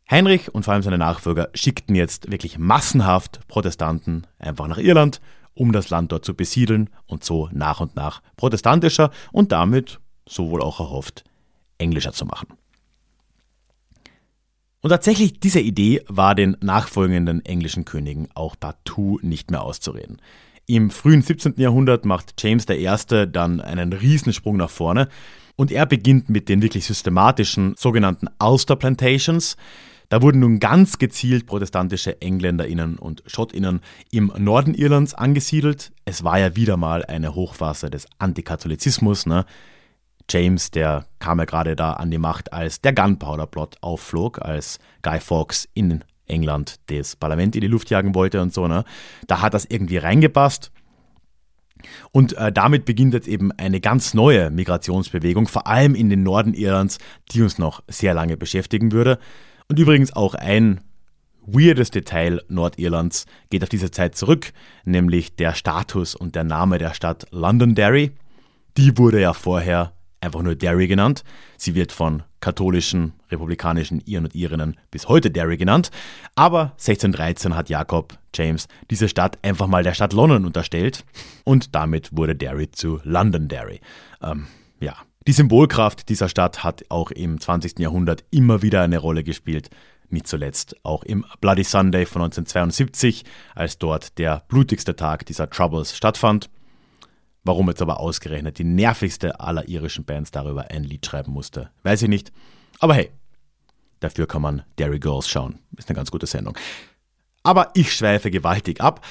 Heinrich 0.09 0.53
und 0.53 0.63
vor 0.63 0.73
allem 0.73 0.83
seine 0.83 0.97
Nachfolger 0.97 1.49
schickten 1.53 1.95
jetzt 1.95 2.31
wirklich 2.31 2.57
massenhaft 2.57 3.45
Protestanten 3.47 4.25
einfach 4.39 4.67
nach 4.67 4.77
Irland, 4.77 5.19
um 5.53 5.73
das 5.73 5.89
Land 5.89 6.13
dort 6.13 6.23
zu 6.23 6.33
besiedeln 6.33 6.89
und 7.05 7.23
so 7.23 7.49
nach 7.51 7.81
und 7.81 7.95
nach 7.97 8.21
protestantischer 8.37 9.11
und 9.33 9.51
damit, 9.51 9.99
so 10.27 10.49
wohl 10.49 10.61
auch 10.61 10.79
erhofft, 10.79 11.25
englischer 11.77 12.13
zu 12.13 12.25
machen. 12.25 12.47
Und 14.79 14.89
tatsächlich 14.89 15.39
diese 15.39 15.59
Idee 15.59 16.03
war 16.07 16.35
den 16.35 16.55
nachfolgenden 16.61 17.43
englischen 17.45 17.83
Königen 17.83 18.29
auch 18.33 18.55
partout 18.57 19.19
nicht 19.21 19.51
mehr 19.51 19.63
auszureden. 19.63 20.21
Im 20.65 20.89
frühen 20.89 21.21
17. 21.21 21.55
Jahrhundert 21.57 22.05
macht 22.05 22.41
James 22.41 22.65
I. 22.69 22.87
dann 23.29 23.59
einen 23.59 23.91
Riesensprung 23.91 24.55
nach 24.55 24.69
vorne 24.69 25.09
und 25.55 25.71
er 25.71 25.85
beginnt 25.85 26.29
mit 26.29 26.49
den 26.49 26.61
wirklich 26.61 26.85
systematischen 26.85 27.75
sogenannten 27.77 28.27
Ulster 28.41 28.75
Plantations. 28.75 29.55
Da 30.09 30.21
wurden 30.21 30.39
nun 30.39 30.59
ganz 30.59 30.99
gezielt 30.99 31.47
protestantische 31.47 32.21
EngländerInnen 32.21 32.97
und 32.97 33.23
SchottInnen 33.25 33.81
im 34.11 34.31
Norden 34.37 34.75
Irlands 34.75 35.13
angesiedelt. 35.13 35.91
Es 36.05 36.23
war 36.23 36.37
ja 36.37 36.55
wieder 36.55 36.77
mal 36.77 37.03
eine 37.05 37.33
Hochphase 37.33 37.89
des 37.89 38.05
Antikatholizismus. 38.19 39.25
Ne? 39.25 39.45
James, 40.29 40.71
der 40.71 41.05
kam 41.19 41.39
ja 41.39 41.45
gerade 41.45 41.75
da 41.75 41.93
an 41.93 42.11
die 42.11 42.17
Macht, 42.17 42.53
als 42.53 42.81
der 42.81 42.93
Gunpowder-Plot 42.93 43.77
aufflog, 43.81 44.41
als 44.41 44.79
Guy 45.01 45.19
Fawkes 45.19 45.67
in 45.73 46.03
England 46.27 46.75
das 46.87 47.15
Parlament 47.15 47.55
in 47.55 47.61
die 47.61 47.67
Luft 47.67 47.89
jagen 47.89 48.15
wollte 48.15 48.41
und 48.41 48.53
so. 48.53 48.67
Ne? 48.67 48.83
Da 49.27 49.41
hat 49.41 49.53
das 49.53 49.65
irgendwie 49.65 49.97
reingepasst. 49.97 50.71
Und 52.11 52.33
äh, 52.37 52.51
damit 52.51 52.85
beginnt 52.85 53.13
jetzt 53.13 53.27
eben 53.27 53.51
eine 53.51 53.79
ganz 53.79 54.13
neue 54.13 54.49
Migrationsbewegung, 54.49 55.47
vor 55.47 55.67
allem 55.67 55.95
in 55.95 56.09
den 56.09 56.23
Norden 56.23 56.53
Irlands, 56.53 56.97
die 57.31 57.41
uns 57.41 57.57
noch 57.57 57.83
sehr 57.87 58.13
lange 58.13 58.37
beschäftigen 58.37 58.91
würde. 58.91 59.19
Und 59.67 59.79
übrigens 59.79 60.15
auch 60.15 60.35
ein 60.35 60.81
weirdes 61.45 61.91
Detail 61.91 62.41
Nordirlands 62.47 63.25
geht 63.49 63.63
auf 63.63 63.69
diese 63.69 63.91
Zeit 63.91 64.15
zurück, 64.15 64.53
nämlich 64.85 65.35
der 65.35 65.53
Status 65.55 66.15
und 66.15 66.35
der 66.35 66.43
Name 66.43 66.77
der 66.77 66.93
Stadt 66.93 67.25
Londonderry. 67.31 68.11
Die 68.77 68.97
wurde 68.97 69.21
ja 69.21 69.33
vorher 69.33 69.93
einfach 70.23 70.41
nur 70.41 70.55
Derry 70.55 70.87
genannt. 70.87 71.23
Sie 71.57 71.75
wird 71.75 71.91
von 71.91 72.23
katholischen, 72.39 73.13
republikanischen 73.29 74.01
Iren 74.05 74.25
und 74.25 74.35
Irinnen 74.35 74.77
bis 74.91 75.07
heute 75.07 75.29
Derry 75.29 75.57
genannt. 75.57 75.91
Aber 76.35 76.73
1613 76.73 77.55
hat 77.55 77.69
Jakob 77.69 78.17
James 78.33 78.67
diese 78.89 79.07
Stadt 79.07 79.37
einfach 79.43 79.67
mal 79.67 79.83
der 79.83 79.93
Stadt 79.93 80.13
London 80.13 80.45
unterstellt 80.45 81.05
und 81.43 81.75
damit 81.75 82.15
wurde 82.15 82.35
Derry 82.35 82.71
zu 82.71 82.99
Londonderry. 83.03 83.81
Ähm, 84.21 84.47
ja. 84.79 84.95
Die 85.25 85.31
Symbolkraft 85.31 86.09
dieser 86.09 86.27
Stadt 86.27 86.65
hat 86.65 86.83
auch 86.89 87.09
im 87.11 87.39
20. 87.39 87.79
Jahrhundert 87.79 88.25
immer 88.29 88.61
wieder 88.61 88.81
eine 88.81 88.97
Rolle 88.97 89.23
gespielt. 89.23 89.69
Nicht 90.09 90.27
zuletzt 90.27 90.75
auch 90.83 91.03
im 91.03 91.25
Bloody 91.39 91.63
Sunday 91.63 92.05
von 92.05 92.23
1972, 92.23 93.23
als 93.55 93.77
dort 93.77 94.17
der 94.17 94.43
blutigste 94.49 94.97
Tag 94.97 95.25
dieser 95.25 95.49
Troubles 95.49 95.95
stattfand. 95.95 96.49
Warum 97.45 97.67
jetzt 97.67 97.81
aber 97.81 97.99
ausgerechnet 97.99 98.57
die 98.57 98.63
nervigste 98.63 99.39
aller 99.41 99.67
irischen 99.67 100.05
Bands 100.05 100.31
darüber 100.31 100.71
ein 100.71 100.85
Lied 100.85 101.05
schreiben 101.05 101.33
musste, 101.33 101.69
weiß 101.83 102.01
ich 102.03 102.07
nicht. 102.07 102.31
Aber 102.79 102.93
hey, 102.93 103.11
dafür 103.99 104.27
kann 104.27 104.41
man 104.41 104.63
Dairy 104.77 104.99
Girls 104.99 105.27
schauen. 105.27 105.59
Ist 105.77 105.89
eine 105.89 105.97
ganz 105.97 106.09
gute 106.09 106.25
Sendung. 106.25 106.57
Aber 107.43 107.71
ich 107.73 107.93
schweife 107.93 108.31
gewaltig 108.31 108.79
ab. 108.79 109.05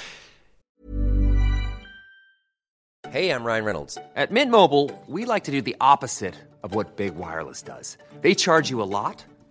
Hey, 3.10 3.28
I'm 3.30 3.44
Ryan 3.44 3.64
Reynolds. 3.64 3.98
At 4.14 4.30
Mint 4.30 4.50
Mobile, 4.50 4.88
we 5.06 5.26
like 5.26 5.44
to 5.44 5.52
do 5.52 5.60
the 5.60 5.76
opposite 5.78 6.34
of 6.62 6.74
what 6.74 6.96
Big 6.96 7.14
Wireless 7.14 7.62
does. 7.62 7.98
They 8.22 8.34
charge 8.34 8.70
you 8.70 8.80
a 8.80 8.88
lot, 8.88 9.26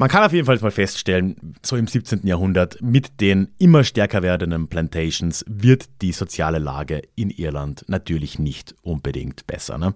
Man 0.00 0.08
kann 0.08 0.24
auf 0.24 0.32
jeden 0.32 0.46
Fall 0.46 0.58
mal 0.60 0.70
feststellen, 0.70 1.36
so 1.62 1.76
im 1.76 1.86
17. 1.86 2.26
Jahrhundert 2.26 2.80
mit 2.80 3.20
den 3.20 3.48
immer 3.58 3.84
stärker 3.84 4.22
werdenden 4.22 4.66
Plantations 4.66 5.44
wird 5.46 5.90
die 6.00 6.12
soziale 6.12 6.58
Lage 6.58 7.02
in 7.16 7.28
Irland 7.28 7.84
natürlich 7.86 8.38
nicht 8.38 8.74
unbedingt 8.80 9.46
besser. 9.46 9.76
Ne? 9.76 9.92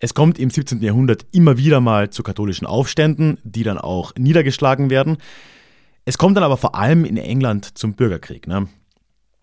Es 0.00 0.14
kommt 0.14 0.38
im 0.38 0.48
17. 0.48 0.80
Jahrhundert 0.80 1.26
immer 1.32 1.58
wieder 1.58 1.82
mal 1.82 2.08
zu 2.08 2.22
katholischen 2.22 2.66
Aufständen, 2.66 3.36
die 3.44 3.62
dann 3.62 3.76
auch 3.76 4.14
niedergeschlagen 4.16 4.88
werden. 4.88 5.18
Es 6.06 6.16
kommt 6.16 6.38
dann 6.38 6.44
aber 6.44 6.56
vor 6.56 6.74
allem 6.74 7.04
in 7.04 7.18
England 7.18 7.76
zum 7.76 7.92
Bürgerkrieg. 7.92 8.46
Ne? 8.46 8.68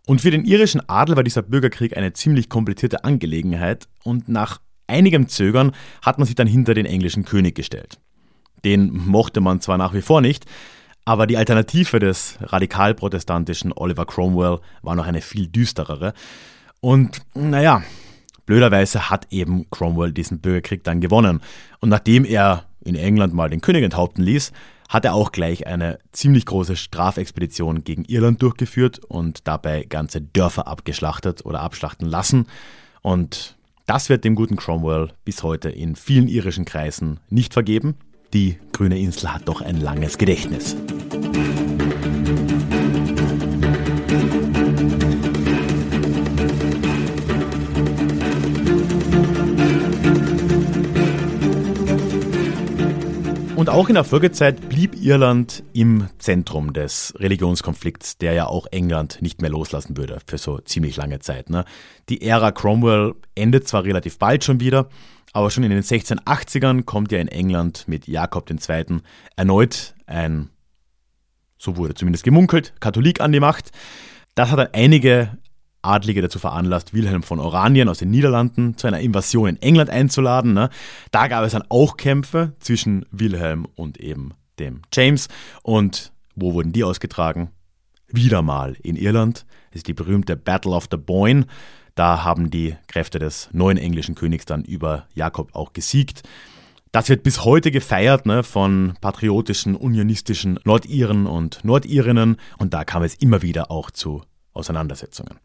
Und 0.07 0.21
für 0.21 0.31
den 0.31 0.43
irischen 0.43 0.81
Adel 0.89 1.17
war 1.17 1.23
dieser 1.23 1.43
Bürgerkrieg 1.43 1.95
eine 1.95 2.13
ziemlich 2.13 2.49
komplizierte 2.49 3.03
Angelegenheit 3.03 3.87
und 4.03 4.27
nach 4.27 4.59
einigem 4.87 5.27
Zögern 5.27 5.73
hat 6.01 6.17
man 6.17 6.25
sich 6.25 6.33
dann 6.33 6.47
hinter 6.47 6.73
den 6.73 6.87
englischen 6.87 7.25
König 7.25 7.53
gestellt. 7.53 7.99
Den 8.65 8.91
mochte 9.07 9.39
man 9.39 9.61
zwar 9.61 9.77
nach 9.77 9.93
wie 9.93 10.01
vor 10.01 10.19
nicht, 10.19 10.45
aber 11.05 11.27
die 11.27 11.37
Alternative 11.37 11.99
des 11.99 12.37
radikal-protestantischen 12.41 13.71
Oliver 13.73 14.05
Cromwell 14.05 14.59
war 14.81 14.95
noch 14.95 15.05
eine 15.05 15.21
viel 15.21 15.47
düsterere. 15.47 16.13
Und 16.81 17.21
naja, 17.33 17.83
Blöderweise 18.45 19.09
hat 19.09 19.27
eben 19.31 19.69
Cromwell 19.71 20.11
diesen 20.11 20.39
Bürgerkrieg 20.39 20.83
dann 20.83 21.01
gewonnen. 21.01 21.41
Und 21.79 21.89
nachdem 21.89 22.25
er 22.25 22.65
in 22.83 22.95
England 22.95 23.33
mal 23.33 23.49
den 23.49 23.61
König 23.61 23.83
enthaupten 23.83 24.23
ließ, 24.23 24.51
hat 24.87 25.03
er 25.03 25.15
auch 25.15 25.31
gleich 25.31 25.65
eine 25.65 25.97
ziemlich 26.11 26.45
große 26.45 26.75
Strafexpedition 26.75 27.83
gegen 27.83 28.05
Irland 28.05 28.41
durchgeführt 28.43 28.99
und 28.99 29.47
dabei 29.47 29.83
ganze 29.83 30.21
Dörfer 30.21 30.67
abgeschlachtet 30.67 31.43
oder 31.43 31.61
abschlachten 31.61 32.07
lassen. 32.07 32.45
Und 33.01 33.55
das 33.87 34.09
wird 34.09 34.23
dem 34.23 34.35
guten 34.35 34.57
Cromwell 34.57 35.09
bis 35.25 35.41
heute 35.41 35.69
in 35.69 35.95
vielen 35.95 36.27
irischen 36.27 36.65
Kreisen 36.65 37.19
nicht 37.29 37.53
vergeben. 37.53 37.95
Die 38.35 38.57
grüne 38.73 38.99
Insel 38.99 39.33
hat 39.33 39.47
doch 39.47 39.61
ein 39.61 39.79
langes 39.79 40.17
Gedächtnis. 40.17 40.75
Und 53.55 53.69
auch 53.69 53.87
in 53.87 53.95
der 53.95 54.03
Folgezeit 54.03 54.67
blieb 54.67 55.01
Irland 55.01 55.63
im 55.71 56.09
Zentrum 56.17 56.73
des 56.73 57.13
Religionskonflikts, 57.17 58.17
der 58.17 58.33
ja 58.33 58.47
auch 58.47 58.67
England 58.69 59.21
nicht 59.21 59.41
mehr 59.41 59.49
loslassen 59.49 59.95
würde 59.95 60.19
für 60.27 60.37
so 60.37 60.57
ziemlich 60.57 60.97
lange 60.97 61.19
Zeit. 61.19 61.49
Ne? 61.49 61.63
Die 62.09 62.21
Ära 62.21 62.51
Cromwell 62.51 63.13
endet 63.33 63.65
zwar 63.69 63.85
relativ 63.85 64.19
bald 64.19 64.43
schon 64.43 64.59
wieder, 64.59 64.89
aber 65.35 65.51
schon 65.51 65.65
in 65.65 65.69
den 65.69 65.81
1680ern 65.81 66.83
kommt 66.85 67.11
ja 67.11 67.19
in 67.19 67.27
England 67.27 67.89
mit 67.89 68.07
Jakob 68.07 68.49
II. 68.49 69.01
erneut 69.35 69.93
ein, 70.05 70.49
so 71.57 71.75
wurde 71.75 71.93
zumindest 71.93 72.23
gemunkelt, 72.23 72.73
Katholik 72.79 73.19
an 73.19 73.33
die 73.33 73.41
Macht. 73.41 73.71
Das 74.35 74.49
hat 74.49 74.59
dann 74.59 74.69
einige 74.71 75.37
Adlige 75.81 76.21
dazu 76.21 76.39
veranlasst, 76.39 76.93
Wilhelm 76.93 77.21
von 77.21 77.41
Oranien 77.41 77.89
aus 77.89 77.97
den 77.97 78.11
Niederlanden 78.11 78.77
zu 78.77 78.87
einer 78.87 79.01
Invasion 79.01 79.49
in 79.49 79.61
England 79.61 79.89
einzuladen. 79.89 80.53
Ne? 80.53 80.69
Da 81.11 81.27
gab 81.27 81.43
es 81.43 81.51
dann 81.51 81.65
auch 81.67 81.97
Kämpfe 81.97 82.53
zwischen 82.59 83.05
Wilhelm 83.11 83.67
und 83.75 83.97
eben 83.97 84.35
dem 84.57 84.83
James. 84.93 85.27
Und 85.63 86.13
wo 86.35 86.53
wurden 86.53 86.71
die 86.71 86.85
ausgetragen? 86.85 87.49
Wieder 88.07 88.41
mal 88.41 88.77
in 88.83 88.95
Irland. 88.95 89.45
Das 89.71 89.79
ist 89.79 89.87
die 89.89 89.93
berühmte 89.93 90.37
Battle 90.37 90.71
of 90.71 90.87
the 90.89 90.97
Boyne. 90.97 91.45
Da 91.95 92.23
haben 92.23 92.51
die 92.51 92.75
Kräfte 92.87 93.19
des 93.19 93.49
neuen 93.53 93.77
englischen 93.77 94.15
Königs 94.15 94.45
dann 94.45 94.63
über 94.63 95.07
Jakob 95.13 95.55
auch 95.55 95.71
gesiegt. 95.73 96.23
Das 96.91 97.09
wird 97.09 97.23
bis 97.23 97.43
heute 97.43 97.71
gefeiert 97.71 98.25
ne, 98.25 98.43
von 98.43 98.93
patriotischen, 99.01 99.75
unionistischen 99.75 100.59
Nordiren 100.63 101.25
und 101.25 101.63
Nordirinnen 101.63 102.37
und 102.57 102.73
da 102.73 102.85
kam 102.85 103.03
es 103.03 103.15
immer 103.15 103.41
wieder 103.41 103.71
auch 103.71 103.91
zu 103.91 104.23
Auseinandersetzungen. 104.53 105.39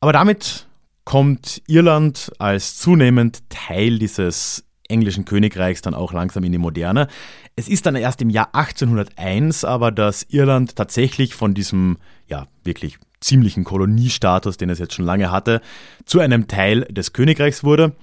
Aber 0.00 0.12
damit 0.12 0.66
kommt 1.04 1.62
Irland 1.66 2.32
als 2.38 2.78
zunehmend 2.78 3.48
Teil 3.48 3.98
dieses 3.98 4.64
englischen 4.88 5.24
Königreichs 5.24 5.82
dann 5.82 5.94
auch 5.94 6.12
langsam 6.12 6.44
in 6.44 6.52
die 6.52 6.58
Moderne. 6.58 7.08
Es 7.56 7.68
ist 7.68 7.86
dann 7.86 7.94
erst 7.94 8.22
im 8.22 8.30
Jahr 8.30 8.54
1801 8.54 9.64
aber, 9.64 9.92
dass 9.92 10.24
Irland 10.24 10.76
tatsächlich 10.76 11.34
von 11.34 11.54
diesem, 11.54 11.98
ja, 12.26 12.46
wirklich 12.64 12.98
ziemlichen 13.20 13.64
Koloniestatus, 13.64 14.56
den 14.56 14.70
es 14.70 14.78
jetzt 14.78 14.94
schon 14.94 15.04
lange 15.04 15.30
hatte, 15.30 15.60
zu 16.04 16.20
einem 16.20 16.48
Teil 16.48 16.82
des 16.82 17.12
Königreichs 17.12 17.64
wurde. 17.64 17.94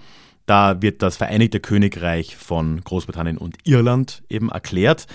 Da 0.45 0.81
wird 0.81 1.01
das 1.01 1.17
Vereinigte 1.17 1.59
Königreich 1.59 2.35
von 2.35 2.81
Großbritannien 2.83 3.37
und 3.37 3.57
Irland 3.63 4.23
eben 4.29 4.49
erklärt. 4.49 5.07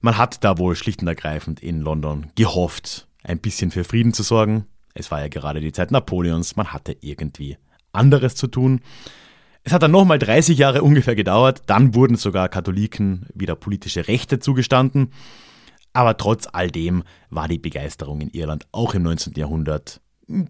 Man 0.00 0.18
hat 0.18 0.44
da 0.44 0.58
wohl 0.58 0.76
schlicht 0.76 1.02
und 1.02 1.08
ergreifend 1.08 1.60
in 1.60 1.80
London 1.80 2.26
gehofft, 2.34 3.06
ein 3.22 3.38
bisschen 3.38 3.70
für 3.70 3.84
Frieden 3.84 4.12
zu 4.12 4.22
sorgen. 4.22 4.66
Es 4.94 5.10
war 5.10 5.20
ja 5.20 5.28
gerade 5.28 5.60
die 5.60 5.72
Zeit 5.72 5.90
Napoleons, 5.90 6.56
man 6.56 6.72
hatte 6.72 6.96
irgendwie 7.00 7.56
anderes 7.92 8.34
zu 8.34 8.46
tun. 8.46 8.80
Es 9.62 9.72
hat 9.72 9.82
dann 9.82 9.90
nochmal 9.90 10.18
30 10.18 10.58
Jahre 10.58 10.82
ungefähr 10.82 11.14
gedauert, 11.14 11.62
dann 11.66 11.94
wurden 11.94 12.16
sogar 12.16 12.48
Katholiken 12.48 13.26
wieder 13.34 13.54
politische 13.54 14.08
Rechte 14.08 14.38
zugestanden. 14.38 15.12
Aber 15.92 16.16
trotz 16.16 16.48
all 16.52 16.70
dem 16.70 17.02
war 17.30 17.48
die 17.48 17.58
Begeisterung 17.58 18.20
in 18.20 18.30
Irland 18.30 18.66
auch 18.72 18.94
im 18.94 19.02
19. 19.02 19.34
Jahrhundert 19.34 20.00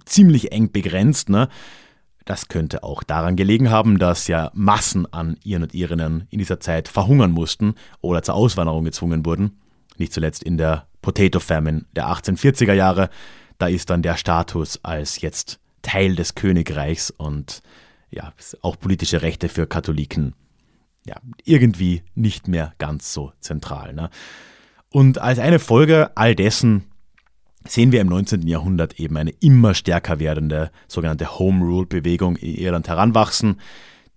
ziemlich 0.04 0.52
eng 0.52 0.70
begrenzt. 0.72 1.28
Ne? 1.28 1.48
Das 2.24 2.48
könnte 2.48 2.82
auch 2.82 3.02
daran 3.02 3.36
gelegen 3.36 3.70
haben, 3.70 3.98
dass 3.98 4.28
ja 4.28 4.50
Massen 4.54 5.10
an 5.12 5.36
Iren 5.42 5.62
und 5.62 5.74
Irinnen 5.74 6.26
in 6.30 6.38
dieser 6.38 6.60
Zeit 6.60 6.88
verhungern 6.88 7.32
mussten 7.32 7.74
oder 8.00 8.22
zur 8.22 8.34
Auswanderung 8.34 8.84
gezwungen 8.84 9.24
wurden. 9.24 9.58
Nicht 9.96 10.12
zuletzt 10.12 10.42
in 10.42 10.58
der 10.58 10.86
Potato 11.02 11.40
Famine 11.40 11.86
der 11.96 12.06
1840er 12.08 12.74
Jahre. 12.74 13.10
Da 13.58 13.68
ist 13.68 13.90
dann 13.90 14.02
der 14.02 14.16
Status 14.16 14.78
als 14.82 15.20
jetzt 15.20 15.58
Teil 15.82 16.14
des 16.14 16.34
Königreichs 16.34 17.10
und 17.10 17.62
ja, 18.10 18.32
auch 18.60 18.78
politische 18.78 19.22
Rechte 19.22 19.48
für 19.48 19.66
Katholiken 19.66 20.34
ja, 21.06 21.16
irgendwie 21.44 22.02
nicht 22.14 22.48
mehr 22.48 22.72
ganz 22.78 23.12
so 23.12 23.32
zentral. 23.40 23.94
Ne? 23.94 24.10
Und 24.92 25.18
als 25.18 25.38
eine 25.38 25.58
Folge 25.58 26.10
all 26.16 26.34
dessen 26.34 26.84
sehen 27.66 27.92
wir 27.92 28.00
im 28.00 28.08
19. 28.08 28.46
Jahrhundert 28.46 28.98
eben 28.98 29.16
eine 29.16 29.30
immer 29.40 29.74
stärker 29.74 30.18
werdende 30.18 30.70
sogenannte 30.88 31.38
Home 31.38 31.64
Rule 31.64 31.86
Bewegung 31.86 32.36
in 32.36 32.56
Irland 32.56 32.88
heranwachsen. 32.88 33.60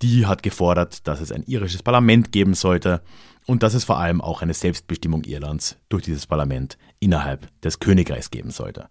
Die 0.02 0.26
hat 0.26 0.44
gefordert, 0.44 1.08
dass 1.08 1.22
es 1.22 1.32
ein 1.32 1.44
irisches 1.44 1.84
Parlament 1.84 2.32
geben 2.32 2.56
sollte 2.56 3.02
und 3.46 3.62
dass 3.62 3.74
es 3.74 3.84
vor 3.84 4.00
allem 4.00 4.22
auch 4.22 4.42
eine 4.42 4.54
Selbstbestimmung 4.54 5.24
Irlands 5.26 5.78
durch 5.90 6.04
dieses 6.04 6.26
Parlament 6.26 6.78
innerhalb 7.00 7.48
des 7.62 7.80
Königreichs 7.80 8.32
geben 8.32 8.52
sollte. 8.52 8.88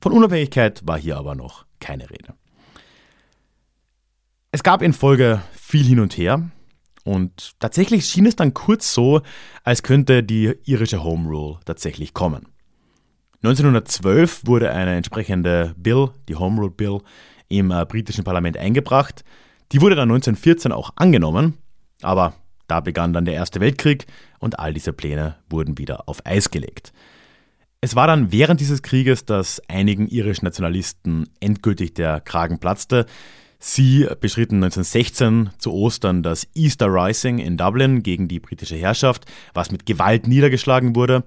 Von 0.00 0.12
Unabhängigkeit 0.12 0.86
war 0.86 0.98
hier 0.98 1.16
aber 1.16 1.34
noch 1.34 1.66
keine 1.80 2.08
Rede. 2.08 2.34
Es 4.52 4.62
gab 4.62 4.80
in 4.80 4.92
Folge 4.92 5.42
viel 5.52 5.84
hin 5.84 6.00
und 6.00 6.16
her 6.16 6.50
und 7.08 7.58
tatsächlich 7.58 8.04
schien 8.04 8.26
es 8.26 8.36
dann 8.36 8.52
kurz 8.52 8.92
so, 8.92 9.22
als 9.64 9.82
könnte 9.82 10.22
die 10.22 10.54
irische 10.66 11.02
Home 11.02 11.26
Rule 11.26 11.58
tatsächlich 11.64 12.12
kommen. 12.12 12.48
1912 13.42 14.46
wurde 14.46 14.72
eine 14.72 14.94
entsprechende 14.94 15.74
Bill, 15.78 16.10
die 16.28 16.34
Home 16.36 16.60
Rule 16.60 16.70
Bill, 16.70 17.00
im 17.48 17.70
äh, 17.70 17.86
britischen 17.86 18.24
Parlament 18.24 18.58
eingebracht. 18.58 19.24
Die 19.72 19.80
wurde 19.80 19.94
dann 19.94 20.10
1914 20.10 20.70
auch 20.70 20.90
angenommen, 20.96 21.54
aber 22.02 22.34
da 22.66 22.80
begann 22.80 23.14
dann 23.14 23.24
der 23.24 23.34
Erste 23.34 23.60
Weltkrieg 23.60 24.04
und 24.38 24.58
all 24.58 24.74
diese 24.74 24.92
Pläne 24.92 25.36
wurden 25.48 25.78
wieder 25.78 26.10
auf 26.10 26.26
Eis 26.26 26.50
gelegt. 26.50 26.92
Es 27.80 27.96
war 27.96 28.06
dann 28.06 28.32
während 28.32 28.60
dieses 28.60 28.82
Krieges, 28.82 29.24
dass 29.24 29.62
einigen 29.68 30.08
irischen 30.08 30.44
Nationalisten 30.44 31.30
endgültig 31.40 31.94
der 31.94 32.20
Kragen 32.20 32.58
platzte. 32.58 33.06
Sie 33.58 34.06
beschritten 34.20 34.56
1916 34.56 35.50
zu 35.58 35.72
Ostern 35.72 36.22
das 36.22 36.46
Easter 36.54 36.86
Rising 36.86 37.38
in 37.38 37.56
Dublin 37.56 38.04
gegen 38.04 38.28
die 38.28 38.38
britische 38.38 38.76
Herrschaft, 38.76 39.24
was 39.52 39.72
mit 39.72 39.84
Gewalt 39.84 40.28
niedergeschlagen 40.28 40.94
wurde. 40.94 41.24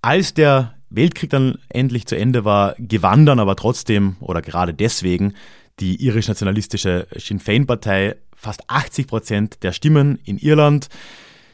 Als 0.00 0.32
der 0.32 0.74
Weltkrieg 0.88 1.30
dann 1.30 1.58
endlich 1.68 2.06
zu 2.06 2.16
Ende 2.16 2.46
war, 2.46 2.74
gewann 2.78 3.26
dann 3.26 3.40
aber 3.40 3.56
trotzdem 3.56 4.16
oder 4.20 4.40
gerade 4.40 4.72
deswegen 4.72 5.34
die 5.80 6.02
irisch-nationalistische 6.04 7.08
Sinn 7.16 7.40
Féin-Partei 7.40 8.16
fast 8.34 8.62
80 8.68 9.06
Prozent 9.06 9.62
der 9.62 9.72
Stimmen 9.72 10.18
in 10.24 10.38
Irland. 10.38 10.88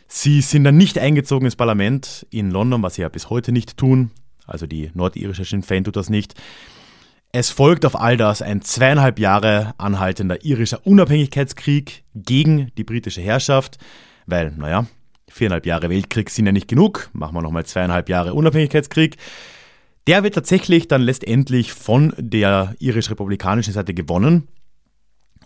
Sie 0.06 0.40
sind 0.40 0.64
dann 0.64 0.76
nicht 0.76 0.98
eingezogen 0.98 1.46
ins 1.46 1.56
Parlament 1.56 2.26
in 2.30 2.50
London, 2.50 2.82
was 2.82 2.94
sie 2.94 3.02
ja 3.02 3.08
bis 3.08 3.30
heute 3.30 3.50
nicht 3.50 3.76
tun. 3.76 4.10
Also 4.46 4.66
die 4.66 4.90
nordirische 4.94 5.44
Sinn 5.44 5.62
Féin 5.62 5.84
tut 5.84 5.96
das 5.96 6.10
nicht. 6.10 6.34
Es 7.32 7.50
folgt 7.50 7.86
auf 7.86 7.94
all 7.98 8.16
das 8.16 8.42
ein 8.42 8.60
zweieinhalb 8.62 9.20
Jahre 9.20 9.74
anhaltender 9.78 10.44
irischer 10.44 10.84
Unabhängigkeitskrieg 10.84 12.02
gegen 12.14 12.72
die 12.76 12.82
britische 12.82 13.20
Herrschaft, 13.20 13.78
weil, 14.26 14.50
naja, 14.50 14.86
viereinhalb 15.28 15.64
Jahre 15.64 15.90
Weltkrieg 15.90 16.28
sind 16.28 16.46
ja 16.46 16.52
nicht 16.52 16.66
genug, 16.66 17.08
machen 17.12 17.36
wir 17.36 17.42
nochmal 17.42 17.64
zweieinhalb 17.64 18.08
Jahre 18.08 18.34
Unabhängigkeitskrieg. 18.34 19.16
Der 20.08 20.24
wird 20.24 20.34
tatsächlich 20.34 20.88
dann 20.88 21.02
letztendlich 21.02 21.72
von 21.72 22.14
der 22.18 22.74
irisch-republikanischen 22.80 23.74
Seite 23.74 23.94
gewonnen 23.94 24.48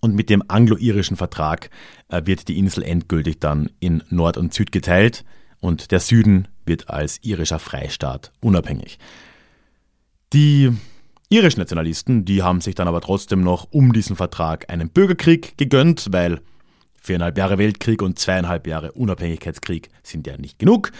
und 0.00 0.14
mit 0.14 0.30
dem 0.30 0.42
anglo-irischen 0.48 1.18
Vertrag 1.18 1.68
äh, 2.08 2.22
wird 2.24 2.48
die 2.48 2.58
Insel 2.58 2.82
endgültig 2.82 3.40
dann 3.40 3.68
in 3.80 4.02
Nord 4.08 4.38
und 4.38 4.54
Süd 4.54 4.72
geteilt 4.72 5.22
und 5.60 5.90
der 5.90 6.00
Süden 6.00 6.48
wird 6.64 6.88
als 6.88 7.22
irischer 7.22 7.58
Freistaat 7.58 8.32
unabhängig. 8.40 8.98
Die 10.32 10.72
Irische 11.30 11.58
Nationalisten, 11.58 12.24
die 12.24 12.42
haben 12.42 12.60
sich 12.60 12.74
dann 12.74 12.88
aber 12.88 13.00
trotzdem 13.00 13.40
noch 13.40 13.68
um 13.70 13.92
diesen 13.92 14.16
Vertrag 14.16 14.70
einen 14.70 14.90
Bürgerkrieg 14.90 15.56
gegönnt, 15.56 16.08
weil 16.10 16.40
viereinhalb 17.00 17.38
Jahre 17.38 17.58
Weltkrieg 17.58 18.02
und 18.02 18.18
zweieinhalb 18.18 18.66
Jahre 18.66 18.92
Unabhängigkeitskrieg 18.92 19.88
sind 20.02 20.26
ja 20.26 20.36
nicht 20.36 20.58
genug. 20.58 20.92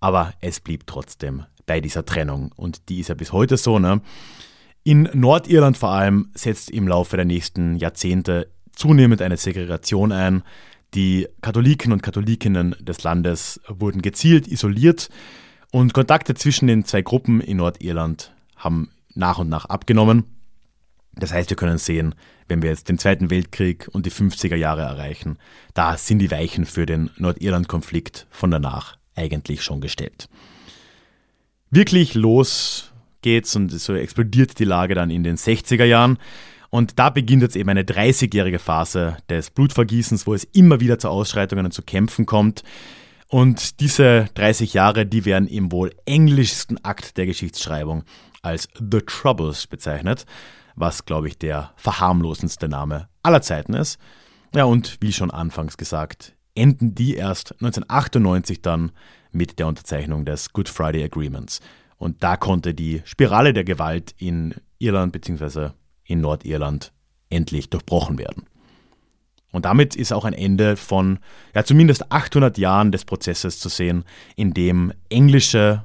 Aber 0.00 0.34
es 0.40 0.60
blieb 0.60 0.86
trotzdem 0.86 1.44
bei 1.66 1.80
dieser 1.80 2.04
Trennung 2.04 2.52
und 2.56 2.88
die 2.88 3.00
ist 3.00 3.08
ja 3.08 3.14
bis 3.14 3.32
heute 3.32 3.56
so. 3.56 3.78
Ne? 3.78 4.00
In 4.84 5.08
Nordirland 5.12 5.76
vor 5.76 5.90
allem 5.90 6.30
setzt 6.34 6.70
im 6.70 6.86
Laufe 6.86 7.16
der 7.16 7.24
nächsten 7.24 7.76
Jahrzehnte 7.76 8.48
zunehmend 8.72 9.20
eine 9.20 9.36
Segregation 9.36 10.12
ein. 10.12 10.42
Die 10.94 11.26
Katholiken 11.42 11.92
und 11.92 12.02
Katholikinnen 12.02 12.76
des 12.80 13.02
Landes 13.02 13.60
wurden 13.68 14.00
gezielt 14.00 14.46
isoliert 14.46 15.08
und 15.72 15.92
Kontakte 15.92 16.34
zwischen 16.34 16.68
den 16.68 16.84
zwei 16.84 17.02
Gruppen 17.02 17.40
in 17.40 17.56
Nordirland 17.56 18.32
haben 18.54 18.90
nach 19.16 19.38
und 19.38 19.48
nach 19.48 19.66
abgenommen. 19.66 20.24
Das 21.14 21.32
heißt, 21.32 21.48
wir 21.50 21.56
können 21.56 21.78
sehen, 21.78 22.14
wenn 22.46 22.62
wir 22.62 22.70
jetzt 22.70 22.88
den 22.88 22.98
Zweiten 22.98 23.30
Weltkrieg 23.30 23.88
und 23.92 24.06
die 24.06 24.10
50er 24.10 24.54
Jahre 24.54 24.82
erreichen, 24.82 25.38
da 25.74 25.96
sind 25.96 26.18
die 26.18 26.30
Weichen 26.30 26.66
für 26.66 26.86
den 26.86 27.10
Nordirland-Konflikt 27.16 28.26
von 28.30 28.50
danach 28.50 28.98
eigentlich 29.14 29.62
schon 29.62 29.80
gestellt. 29.80 30.28
Wirklich 31.70 32.14
los 32.14 32.92
geht's 33.22 33.56
und 33.56 33.70
so 33.70 33.94
explodiert 33.94 34.58
die 34.58 34.64
Lage 34.64 34.94
dann 34.94 35.10
in 35.10 35.24
den 35.24 35.36
60er 35.36 35.84
Jahren. 35.84 36.18
Und 36.70 36.98
da 36.98 37.10
beginnt 37.10 37.42
jetzt 37.42 37.56
eben 37.56 37.70
eine 37.70 37.82
30-jährige 37.82 38.58
Phase 38.58 39.16
des 39.30 39.50
Blutvergießens, 39.50 40.26
wo 40.26 40.34
es 40.34 40.44
immer 40.44 40.80
wieder 40.80 40.98
zu 40.98 41.08
Ausschreitungen 41.08 41.64
und 41.64 41.72
zu 41.72 41.82
Kämpfen 41.82 42.26
kommt. 42.26 42.62
Und 43.28 43.80
diese 43.80 44.28
30 44.34 44.74
Jahre, 44.74 45.06
die 45.06 45.24
werden 45.24 45.48
im 45.48 45.72
wohl 45.72 45.92
englischsten 46.04 46.84
Akt 46.84 47.16
der 47.16 47.26
Geschichtsschreibung 47.26 48.04
als 48.46 48.68
The 48.78 49.00
Troubles 49.00 49.66
bezeichnet, 49.66 50.24
was, 50.76 51.04
glaube 51.04 51.28
ich, 51.28 51.38
der 51.38 51.72
verharmlosendste 51.76 52.68
Name 52.68 53.08
aller 53.22 53.42
Zeiten 53.42 53.74
ist. 53.74 53.98
Ja, 54.54 54.64
und 54.64 54.98
wie 55.00 55.12
schon 55.12 55.30
anfangs 55.30 55.76
gesagt, 55.76 56.34
enden 56.54 56.94
die 56.94 57.14
erst 57.14 57.52
1998 57.52 58.62
dann 58.62 58.92
mit 59.32 59.58
der 59.58 59.66
Unterzeichnung 59.66 60.24
des 60.24 60.52
Good 60.52 60.68
Friday 60.68 61.04
Agreements. 61.04 61.60
Und 61.98 62.22
da 62.22 62.36
konnte 62.36 62.72
die 62.72 63.02
Spirale 63.04 63.52
der 63.52 63.64
Gewalt 63.64 64.14
in 64.18 64.54
Irland 64.78 65.12
bzw. 65.12 65.70
in 66.04 66.20
Nordirland 66.20 66.92
endlich 67.30 67.68
durchbrochen 67.70 68.18
werden. 68.18 68.46
Und 69.52 69.64
damit 69.64 69.96
ist 69.96 70.12
auch 70.12 70.24
ein 70.24 70.34
Ende 70.34 70.76
von 70.76 71.18
ja, 71.54 71.64
zumindest 71.64 72.12
800 72.12 72.58
Jahren 72.58 72.92
des 72.92 73.04
Prozesses 73.04 73.58
zu 73.58 73.68
sehen, 73.68 74.04
in 74.36 74.52
dem 74.52 74.92
englische, 75.08 75.82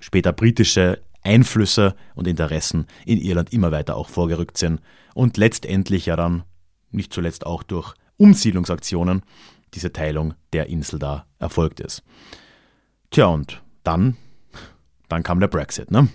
später 0.00 0.32
britische 0.32 1.00
Einflüsse 1.22 1.94
und 2.14 2.26
Interessen 2.26 2.86
in 3.06 3.18
Irland 3.18 3.52
immer 3.52 3.72
weiter 3.72 3.96
auch 3.96 4.08
vorgerückt 4.08 4.58
sind 4.58 4.80
und 5.14 5.36
letztendlich 5.36 6.06
ja 6.06 6.16
dann, 6.16 6.44
nicht 6.90 7.12
zuletzt 7.12 7.46
auch 7.46 7.62
durch 7.62 7.94
Umsiedlungsaktionen, 8.16 9.22
diese 9.74 9.92
Teilung 9.92 10.34
der 10.52 10.66
Insel 10.66 10.98
da 10.98 11.26
erfolgt 11.38 11.80
ist. 11.80 12.02
Tja, 13.10 13.26
und 13.26 13.62
dann, 13.84 14.16
dann 15.08 15.22
kam 15.22 15.40
der 15.40 15.48
Brexit, 15.48 15.90
ne? 15.90 16.08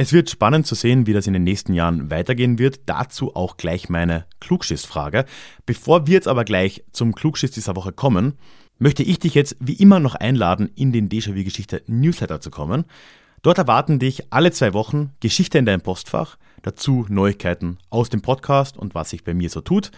Es 0.00 0.12
wird 0.12 0.30
spannend 0.30 0.64
zu 0.64 0.76
sehen, 0.76 1.08
wie 1.08 1.12
das 1.12 1.26
in 1.26 1.32
den 1.32 1.42
nächsten 1.42 1.74
Jahren 1.74 2.08
weitergehen 2.08 2.60
wird. 2.60 2.82
Dazu 2.86 3.34
auch 3.34 3.56
gleich 3.56 3.88
meine 3.88 4.26
Klugschissfrage. 4.38 5.24
Bevor 5.66 6.06
wir 6.06 6.14
jetzt 6.14 6.28
aber 6.28 6.44
gleich 6.44 6.84
zum 6.92 7.16
Klugschiss 7.16 7.50
dieser 7.50 7.74
Woche 7.74 7.92
kommen, 7.92 8.38
möchte 8.78 9.02
ich 9.02 9.18
dich 9.18 9.34
jetzt 9.34 9.56
wie 9.60 9.74
immer 9.74 10.00
noch 10.00 10.14
einladen, 10.14 10.70
in 10.74 10.92
den 10.92 11.08
Déjà-vu-Geschichte 11.08 11.82
Newsletter 11.86 12.40
zu 12.40 12.50
kommen. 12.50 12.84
Dort 13.42 13.58
erwarten 13.58 13.98
dich 13.98 14.32
alle 14.32 14.50
zwei 14.52 14.72
Wochen 14.72 15.12
Geschichte 15.20 15.58
in 15.58 15.66
deinem 15.66 15.80
Postfach, 15.80 16.38
dazu 16.62 17.06
Neuigkeiten 17.08 17.78
aus 17.90 18.08
dem 18.08 18.20
Podcast 18.20 18.76
und 18.76 18.94
was 18.94 19.10
sich 19.10 19.24
bei 19.24 19.34
mir 19.34 19.50
so 19.50 19.60
tut. 19.60 19.90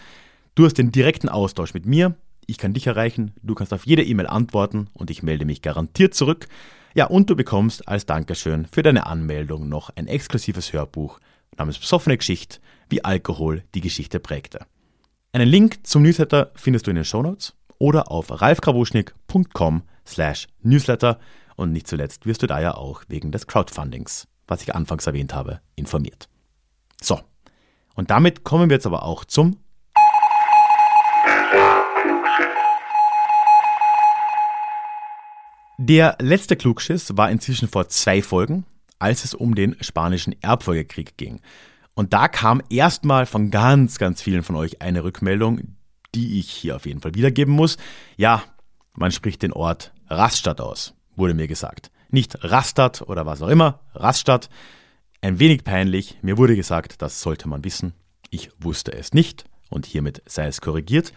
Du 0.54 0.64
hast 0.64 0.78
den 0.78 0.92
direkten 0.92 1.28
Austausch 1.28 1.74
mit 1.74 1.86
mir, 1.86 2.16
ich 2.46 2.58
kann 2.58 2.74
dich 2.74 2.86
erreichen, 2.86 3.32
du 3.42 3.54
kannst 3.54 3.72
auf 3.72 3.86
jede 3.86 4.04
E-Mail 4.04 4.26
antworten 4.26 4.88
und 4.92 5.10
ich 5.10 5.22
melde 5.22 5.44
mich 5.44 5.62
garantiert 5.62 6.14
zurück. 6.14 6.48
Ja, 6.94 7.06
und 7.06 7.30
du 7.30 7.36
bekommst 7.36 7.86
als 7.86 8.06
Dankeschön 8.06 8.66
für 8.66 8.82
deine 8.82 9.06
Anmeldung 9.06 9.68
noch 9.68 9.90
ein 9.94 10.08
exklusives 10.08 10.72
Hörbuch 10.72 11.20
namens 11.56 11.78
Besoffene 11.78 12.18
Geschichte, 12.18 12.58
wie 12.88 13.04
Alkohol 13.04 13.62
die 13.74 13.80
Geschichte 13.80 14.18
prägte. 14.18 14.66
Einen 15.32 15.48
Link 15.48 15.86
zum 15.86 16.02
Newsletter 16.02 16.50
findest 16.56 16.86
du 16.86 16.90
in 16.90 16.96
den 16.96 17.04
Shownotes 17.04 17.54
oder 17.80 18.12
auf 18.12 18.40
ralfgrabuschnik.com 18.40 19.82
slash 20.06 20.46
newsletter 20.62 21.18
und 21.56 21.72
nicht 21.72 21.88
zuletzt 21.88 22.26
wirst 22.26 22.42
du 22.42 22.46
da 22.46 22.60
ja 22.60 22.74
auch 22.74 23.02
wegen 23.08 23.32
des 23.32 23.48
Crowdfundings, 23.48 24.28
was 24.46 24.62
ich 24.62 24.76
anfangs 24.76 25.08
erwähnt 25.08 25.34
habe, 25.34 25.60
informiert. 25.74 26.28
So, 27.02 27.18
und 27.94 28.10
damit 28.10 28.44
kommen 28.44 28.70
wir 28.70 28.76
jetzt 28.76 28.86
aber 28.86 29.02
auch 29.02 29.24
zum 29.24 29.56
Der 35.82 36.18
letzte 36.20 36.56
Klugschiss 36.56 37.16
war 37.16 37.30
inzwischen 37.30 37.66
vor 37.66 37.88
zwei 37.88 38.20
Folgen, 38.20 38.66
als 38.98 39.24
es 39.24 39.32
um 39.32 39.54
den 39.54 39.76
spanischen 39.80 40.36
Erbfolgekrieg 40.42 41.16
ging. 41.16 41.40
Und 41.94 42.12
da 42.12 42.28
kam 42.28 42.62
erstmal 42.68 43.24
von 43.24 43.50
ganz, 43.50 43.96
ganz 43.96 44.20
vielen 44.20 44.42
von 44.42 44.56
euch 44.56 44.82
eine 44.82 45.04
Rückmeldung, 45.04 45.76
die 46.14 46.38
ich 46.38 46.50
hier 46.50 46.76
auf 46.76 46.86
jeden 46.86 47.00
Fall 47.00 47.14
wiedergeben 47.14 47.54
muss. 47.54 47.76
Ja, 48.16 48.42
man 48.94 49.12
spricht 49.12 49.42
den 49.42 49.52
Ort 49.52 49.92
Raststadt 50.08 50.60
aus, 50.60 50.94
wurde 51.16 51.34
mir 51.34 51.48
gesagt. 51.48 51.90
Nicht 52.10 52.42
Rastatt 52.42 53.02
oder 53.02 53.26
was 53.26 53.42
auch 53.42 53.48
immer, 53.48 53.80
Raststadt. 53.94 54.48
Ein 55.22 55.38
wenig 55.38 55.64
peinlich, 55.64 56.18
mir 56.22 56.38
wurde 56.38 56.56
gesagt, 56.56 57.02
das 57.02 57.20
sollte 57.20 57.48
man 57.48 57.64
wissen. 57.64 57.92
Ich 58.30 58.50
wusste 58.58 58.92
es 58.92 59.12
nicht 59.12 59.44
und 59.68 59.86
hiermit 59.86 60.22
sei 60.26 60.46
es 60.46 60.60
korrigiert. 60.60 61.12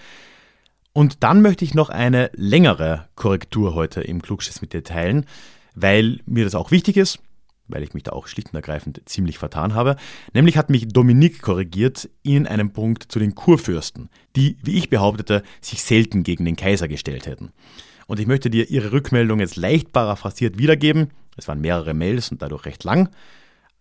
Und 0.94 1.24
dann 1.24 1.42
möchte 1.42 1.66
ich 1.66 1.74
noch 1.74 1.90
eine 1.90 2.30
längere 2.36 3.08
Korrektur 3.16 3.74
heute 3.74 4.02
im 4.02 4.22
Klugschiss 4.22 4.62
mit 4.62 4.74
dir 4.74 4.84
teilen, 4.84 5.26
weil 5.74 6.20
mir 6.26 6.44
das 6.44 6.54
auch 6.54 6.70
wichtig 6.70 6.98
ist, 6.98 7.20
weil 7.68 7.84
ich 7.84 7.94
mich 7.94 8.04
da 8.04 8.12
auch 8.12 8.28
schlicht 8.28 8.50
und 8.50 8.56
ergreifend 8.56 9.02
ziemlich 9.06 9.38
vertan 9.38 9.74
habe. 9.74 9.96
Nämlich 10.34 10.58
hat 10.58 10.70
mich 10.70 10.88
Dominik 10.88 11.42
korrigiert 11.42 12.10
in 12.22 12.48
einem 12.48 12.72
Punkt 12.72 13.12
zu 13.12 13.20
den 13.20 13.36
Kurfürsten, 13.36 14.10
die, 14.36 14.58
wie 14.62 14.78
ich 14.78 14.90
behauptete, 14.90 15.44
sich 15.62 15.84
selten 15.84 16.24
gegen 16.24 16.46
den 16.46 16.56
Kaiser 16.56 16.88
gestellt 16.88 17.26
hätten. 17.26 17.52
Und 18.08 18.20
ich 18.20 18.28
möchte 18.28 18.50
dir 18.50 18.70
ihre 18.70 18.92
Rückmeldung 18.92 19.40
jetzt 19.40 19.56
leicht 19.56 19.92
paraphrasiert 19.92 20.58
wiedergeben. 20.58 21.12
Es 21.38 21.48
waren 21.48 21.62
mehrere 21.62 21.94
Mails 21.94 22.32
und 22.32 22.42
dadurch 22.42 22.66
recht 22.66 22.84
lang. 22.84 23.10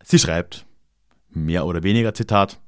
Sie 0.03 0.18
schreibt, 0.18 0.64
mehr 1.31 1.66
oder 1.66 1.83
weniger 1.83 2.14
Zitat, 2.14 2.61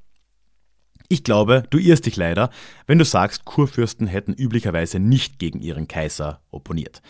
ich 1.07 1.23
glaube, 1.23 1.63
du 1.69 1.77
irrst 1.77 2.05
dich 2.05 2.17
leider, 2.17 2.49
wenn 2.87 2.97
du 2.97 3.05
sagst, 3.05 3.45
Kurfürsten 3.45 4.07
hätten 4.07 4.33
üblicherweise 4.33 4.99
nicht 4.99 5.37
gegen 5.37 5.61
ihren 5.61 5.87
Kaiser 5.87 6.41
opponiert. 6.49 7.01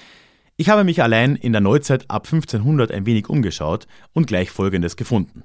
Ich 0.58 0.70
habe 0.70 0.86
mich 0.86 1.04
allein 1.04 1.36
in 1.36 1.52
der 1.52 1.60
Neuzeit 1.60 2.10
ab 2.10 2.28
1500 2.28 2.90
ein 2.90 3.06
wenig 3.06 3.30
umgeschaut 3.30 3.88
und 4.14 4.26
gleich 4.26 4.52
Folgendes 4.52 4.96
gefunden. 4.96 5.44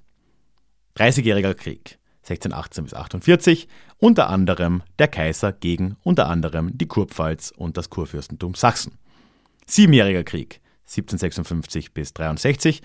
30-jähriger 0.96 1.54
Krieg, 1.54 1.98
1618 2.22 2.84
bis 2.84 2.94
48, 2.94 3.68
unter 3.98 4.30
anderem 4.30 4.82
der 5.00 5.08
Kaiser 5.08 5.52
gegen 5.52 5.96
unter 6.04 6.28
anderem 6.28 6.78
die 6.78 6.86
Kurpfalz 6.86 7.52
und 7.56 7.76
das 7.76 7.90
Kurfürstentum 7.90 8.54
Sachsen. 8.54 8.98
Siebenjähriger 9.66 10.22
Krieg, 10.22 10.60
1756 10.82 11.92
bis 11.92 12.12
63, 12.12 12.80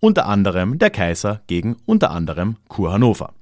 unter 0.00 0.26
anderem 0.26 0.78
der 0.78 0.88
Kaiser 0.88 1.42
gegen 1.46 1.76
unter 1.84 2.10
anderem 2.10 2.56
Kur 2.68 2.94
Hannover. 2.94 3.34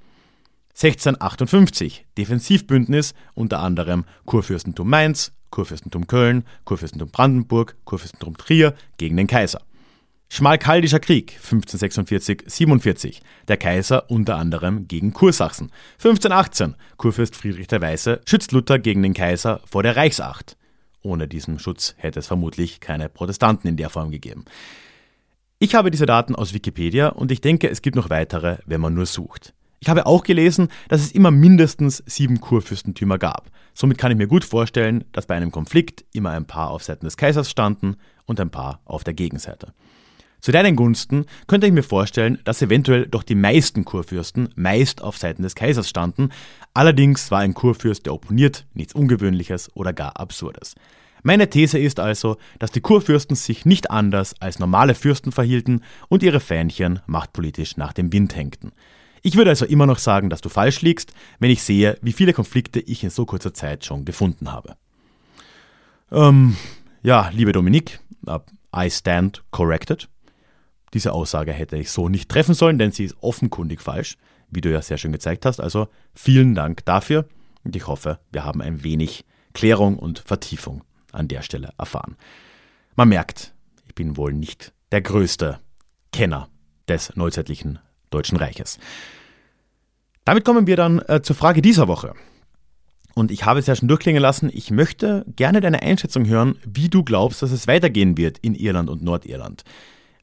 1658 0.71 2.05
Defensivbündnis 2.17 3.13
unter 3.33 3.61
anderem 3.61 4.03
Kurfürstentum 4.25 4.89
Mainz, 4.89 5.31
Kurfürstentum 5.55 6.05
Köln, 6.05 6.43
Kurfürstentum 6.65 7.09
Brandenburg, 7.09 7.77
Kurfürstentum 7.85 8.35
Trier 8.35 8.75
gegen 8.97 9.15
den 9.15 9.27
Kaiser. 9.27 9.61
Schmalkaldischer 10.27 10.99
Krieg 10.99 11.39
1546-47, 11.49 13.21
der 13.47 13.55
Kaiser 13.55 14.11
unter 14.11 14.35
anderem 14.35 14.89
gegen 14.89 15.13
Kursachsen. 15.13 15.71
1518 15.93 16.75
Kurfürst 16.97 17.37
Friedrich 17.37 17.67
der 17.67 17.79
Weiße 17.79 18.19
schützt 18.25 18.51
Luther 18.51 18.79
gegen 18.79 19.01
den 19.01 19.13
Kaiser 19.13 19.61
vor 19.65 19.81
der 19.81 19.95
Reichsacht. 19.95 20.57
Ohne 21.01 21.29
diesen 21.29 21.57
Schutz 21.57 21.95
hätte 21.97 22.19
es 22.19 22.27
vermutlich 22.27 22.81
keine 22.81 23.07
Protestanten 23.07 23.69
in 23.69 23.77
der 23.77 23.89
Form 23.89 24.11
gegeben. 24.11 24.43
Ich 25.59 25.73
habe 25.73 25.89
diese 25.89 26.05
Daten 26.05 26.35
aus 26.35 26.53
Wikipedia 26.53 27.07
und 27.07 27.31
ich 27.31 27.39
denke, 27.39 27.69
es 27.69 27.81
gibt 27.81 27.95
noch 27.95 28.09
weitere, 28.09 28.57
wenn 28.65 28.81
man 28.81 28.93
nur 28.93 29.05
sucht. 29.05 29.53
Ich 29.85 29.89
habe 29.91 30.07
auch 30.07 30.23
gelesen, 30.23 30.69
dass 30.89 31.01
es 31.01 31.11
immer 31.11 31.29
mindestens 31.29 32.01
sieben 32.07 32.41
Kurfürstentümer 32.41 33.19
gab. 33.19 33.51
Somit 33.75 33.99
kann 33.99 34.11
ich 34.11 34.17
mir 34.17 34.25
gut 34.25 34.43
vorstellen, 34.43 35.03
dass 35.11 35.27
bei 35.27 35.35
einem 35.35 35.51
Konflikt 35.51 36.03
immer 36.11 36.31
ein 36.31 36.47
paar 36.47 36.71
auf 36.71 36.83
Seiten 36.83 37.05
des 37.05 37.17
Kaisers 37.17 37.51
standen 37.51 37.97
und 38.25 38.39
ein 38.39 38.49
paar 38.49 38.81
auf 38.85 39.03
der 39.03 39.13
Gegenseite. 39.13 39.73
Zu 40.41 40.51
deinen 40.51 40.75
Gunsten 40.75 41.27
könnte 41.45 41.67
ich 41.67 41.71
mir 41.71 41.83
vorstellen, 41.83 42.39
dass 42.45 42.63
eventuell 42.63 43.05
doch 43.05 43.21
die 43.21 43.35
meisten 43.35 43.85
Kurfürsten 43.85 44.49
meist 44.55 45.03
auf 45.03 45.19
Seiten 45.19 45.43
des 45.43 45.53
Kaisers 45.53 45.87
standen. 45.87 46.29
Allerdings 46.73 47.29
war 47.29 47.41
ein 47.41 47.53
Kurfürst, 47.53 48.07
der 48.07 48.15
opponiert, 48.15 48.65
nichts 48.73 48.95
Ungewöhnliches 48.95 49.69
oder 49.75 49.93
gar 49.93 50.19
Absurdes. 50.19 50.73
Meine 51.21 51.47
These 51.47 51.77
ist 51.77 51.99
also, 51.99 52.37
dass 52.57 52.71
die 52.71 52.81
Kurfürsten 52.81 53.35
sich 53.35 53.65
nicht 53.65 53.91
anders 53.91 54.33
als 54.41 54.57
normale 54.57 54.95
Fürsten 54.95 55.31
verhielten 55.31 55.81
und 56.09 56.23
ihre 56.23 56.39
Fähnchen 56.39 57.01
machtpolitisch 57.05 57.77
nach 57.77 57.93
dem 57.93 58.11
Wind 58.11 58.35
hängten. 58.35 58.71
Ich 59.25 59.35
würde 59.37 59.49
also 59.49 59.65
immer 59.65 59.87
noch 59.87 59.97
sagen, 59.97 60.29
dass 60.29 60.41
du 60.41 60.49
falsch 60.49 60.83
liegst, 60.83 61.11
wenn 61.39 61.49
ich 61.49 61.63
sehe, 61.63 61.97
wie 62.03 62.13
viele 62.13 62.31
Konflikte 62.31 62.79
ich 62.79 63.03
in 63.03 63.09
so 63.09 63.25
kurzer 63.25 63.55
Zeit 63.55 63.83
schon 63.83 64.05
gefunden 64.05 64.51
habe. 64.51 64.75
Ähm, 66.11 66.55
ja, 67.01 67.29
liebe 67.33 67.51
Dominik, 67.51 67.99
I 68.27 68.91
stand 68.91 69.43
corrected. 69.49 70.09
Diese 70.93 71.11
Aussage 71.11 71.53
hätte 71.53 71.75
ich 71.75 71.89
so 71.89 72.07
nicht 72.07 72.29
treffen 72.29 72.53
sollen, 72.53 72.77
denn 72.77 72.91
sie 72.91 73.05
ist 73.05 73.17
offenkundig 73.19 73.81
falsch, 73.81 74.15
wie 74.51 74.61
du 74.61 74.71
ja 74.71 74.83
sehr 74.83 74.99
schön 74.99 75.11
gezeigt 75.11 75.47
hast. 75.47 75.59
Also 75.59 75.87
vielen 76.13 76.53
Dank 76.53 76.85
dafür 76.85 77.27
und 77.63 77.75
ich 77.75 77.87
hoffe, 77.87 78.19
wir 78.31 78.45
haben 78.45 78.61
ein 78.61 78.83
wenig 78.83 79.25
Klärung 79.53 79.97
und 79.97 80.19
Vertiefung 80.19 80.83
an 81.11 81.27
der 81.27 81.41
Stelle 81.41 81.71
erfahren. 81.79 82.15
Man 82.95 83.09
merkt, 83.09 83.55
ich 83.87 83.95
bin 83.95 84.17
wohl 84.17 84.33
nicht 84.33 84.71
der 84.91 85.01
größte 85.01 85.59
Kenner 86.11 86.47
des 86.87 87.15
neuzeitlichen 87.15 87.79
Deutschen 88.15 88.37
Reiches. 88.37 88.79
Damit 90.23 90.45
kommen 90.45 90.67
wir 90.67 90.75
dann 90.75 90.99
äh, 91.07 91.21
zur 91.21 91.35
Frage 91.35 91.61
dieser 91.61 91.87
Woche. 91.87 92.13
Und 93.13 93.31
ich 93.31 93.45
habe 93.45 93.59
es 93.59 93.67
ja 93.67 93.75
schon 93.75 93.87
durchklingen 93.87 94.21
lassen, 94.21 94.49
ich 94.53 94.71
möchte 94.71 95.25
gerne 95.35 95.61
deine 95.61 95.81
Einschätzung 95.81 96.25
hören, 96.25 96.57
wie 96.65 96.89
du 96.89 97.03
glaubst, 97.03 97.41
dass 97.41 97.51
es 97.51 97.67
weitergehen 97.67 98.17
wird 98.17 98.37
in 98.39 98.55
Irland 98.55 98.89
und 98.89 99.03
Nordirland. 99.03 99.63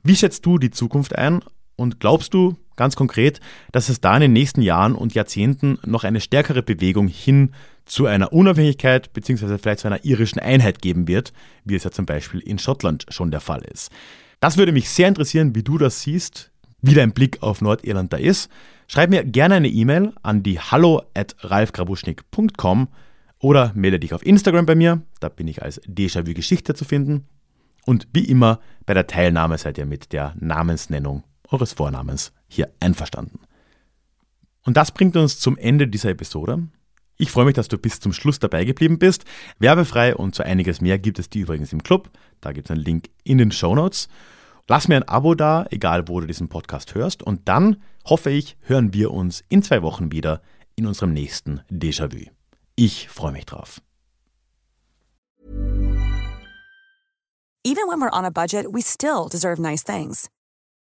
Wie 0.02 0.16
schätzt 0.16 0.44
du 0.44 0.59
die 0.59 0.70
Zukunft 0.70 1.16
ein 1.16 1.40
und 1.76 2.00
glaubst 2.00 2.35
du 2.35 2.57
ganz 2.76 2.96
konkret, 2.96 3.40
dass 3.72 3.88
es 3.88 4.00
da 4.00 4.14
in 4.14 4.22
den 4.22 4.33
nächsten 4.33 4.62
Jahren 4.62 4.94
und 4.94 5.14
Jahrzehnten 5.14 5.78
noch 5.87 6.05
eine 6.05 6.20
stärkere 6.20 6.62
Bewegung 6.62 7.09
hin 7.09 7.52
zu 7.87 8.07
einer 8.07 8.33
Unabhängigkeit 8.33 9.12
bzw. 9.12 9.59
vielleicht 9.59 9.81
zu 9.81 9.87
einer 9.87 10.05
irischen 10.05 10.38
Einheit 10.38 10.83
geben 10.83 11.09
wird, 11.09 11.33
wie 11.64 11.74
es 11.74 11.85
ja 11.85 11.90
zum 11.90 12.07
Beispiel 12.07 12.40
in 12.40 12.59
Schottland 12.59 13.07
schon 13.09 13.31
der 13.31 13.40
Fall 13.40 13.62
ist? 13.62 13.90
Das 14.40 14.59
würde 14.59 14.72
mich 14.72 14.90
sehr 14.90 15.09
interessieren, 15.09 15.55
wie 15.55 15.62
du 15.62 15.78
das 15.78 16.02
siehst, 16.02 16.51
wie 16.82 16.94
dein 16.94 17.12
Blick 17.12 17.42
auf 17.42 17.60
Nordirland 17.60 18.12
da 18.12 18.18
ist. 18.18 18.50
Schreib 18.88 19.10
mir 19.10 19.24
gerne 19.24 19.54
eine 19.54 19.68
E-Mail 19.68 20.12
an 20.22 20.42
die 20.42 20.60
hallo 20.60 21.02
at 21.14 21.36
ralfgrabuschnik.com 21.40 22.88
oder 23.38 23.72
melde 23.74 23.98
dich 23.98 24.12
auf 24.14 24.24
Instagram 24.24 24.66
bei 24.66 24.74
mir, 24.74 25.02
da 25.18 25.28
bin 25.28 25.48
ich 25.48 25.62
als 25.62 25.80
Déjà-vu 25.82 26.34
Geschichte 26.34 26.74
zu 26.74 26.84
finden. 26.84 27.26
Und 27.84 28.06
wie 28.12 28.24
immer, 28.24 28.60
bei 28.86 28.94
der 28.94 29.06
Teilnahme 29.06 29.58
seid 29.58 29.78
ihr 29.78 29.86
mit 29.86 30.12
der 30.12 30.34
Namensnennung 30.38 31.24
eures 31.48 31.72
Vornamens 31.72 32.32
hier 32.46 32.70
einverstanden. 32.78 33.40
Und 34.64 34.76
das 34.76 34.92
bringt 34.92 35.16
uns 35.16 35.40
zum 35.40 35.56
Ende 35.58 35.88
dieser 35.88 36.10
Episode. 36.10 36.68
Ich 37.16 37.30
freue 37.30 37.44
mich, 37.44 37.54
dass 37.54 37.68
du 37.68 37.78
bis 37.78 38.00
zum 38.00 38.12
Schluss 38.12 38.38
dabei 38.38 38.64
geblieben 38.64 38.98
bist. 38.98 39.24
Werbefrei 39.58 40.14
und 40.14 40.34
so 40.34 40.42
einiges 40.42 40.80
mehr 40.80 40.98
gibt 40.98 41.18
es 41.18 41.28
die 41.28 41.40
übrigens 41.40 41.72
im 41.72 41.82
Club. 41.82 42.10
Da 42.40 42.52
gibt 42.52 42.68
es 42.68 42.70
einen 42.70 42.84
Link 42.84 43.10
in 43.24 43.38
den 43.38 43.52
Show 43.52 43.74
Notes. 43.74 44.08
Lass 44.72 44.88
mir 44.88 44.96
ein 44.96 45.06
Abo 45.06 45.35
da, 45.35 45.66
egal 45.70 46.08
wo 46.08 46.18
du 46.18 46.26
diesen 46.26 46.48
Podcast 46.48 46.94
hörst. 46.94 47.22
Und 47.22 47.46
dann, 47.46 47.82
hoffe 48.06 48.30
ich, 48.30 48.56
hören 48.62 48.94
wir 48.94 49.11
uns 49.11 49.44
in 49.50 49.62
zwei 49.62 49.82
Wochen 49.82 50.12
wieder 50.12 50.40
in 50.76 50.87
unserem 50.87 51.12
nächsten 51.12 51.61
Déjà-vu. 51.70 52.30
Ich 52.74 53.11
freue 53.11 53.32
mich 53.32 53.44
drauf. 53.44 53.82
Even 57.62 57.87
when 57.87 58.00
we're 58.00 58.16
on 58.16 58.24
a 58.24 58.30
budget, 58.30 58.64
we 58.72 58.80
still 58.80 59.28
deserve 59.30 59.61
nice 59.61 59.85
things. 59.85 60.30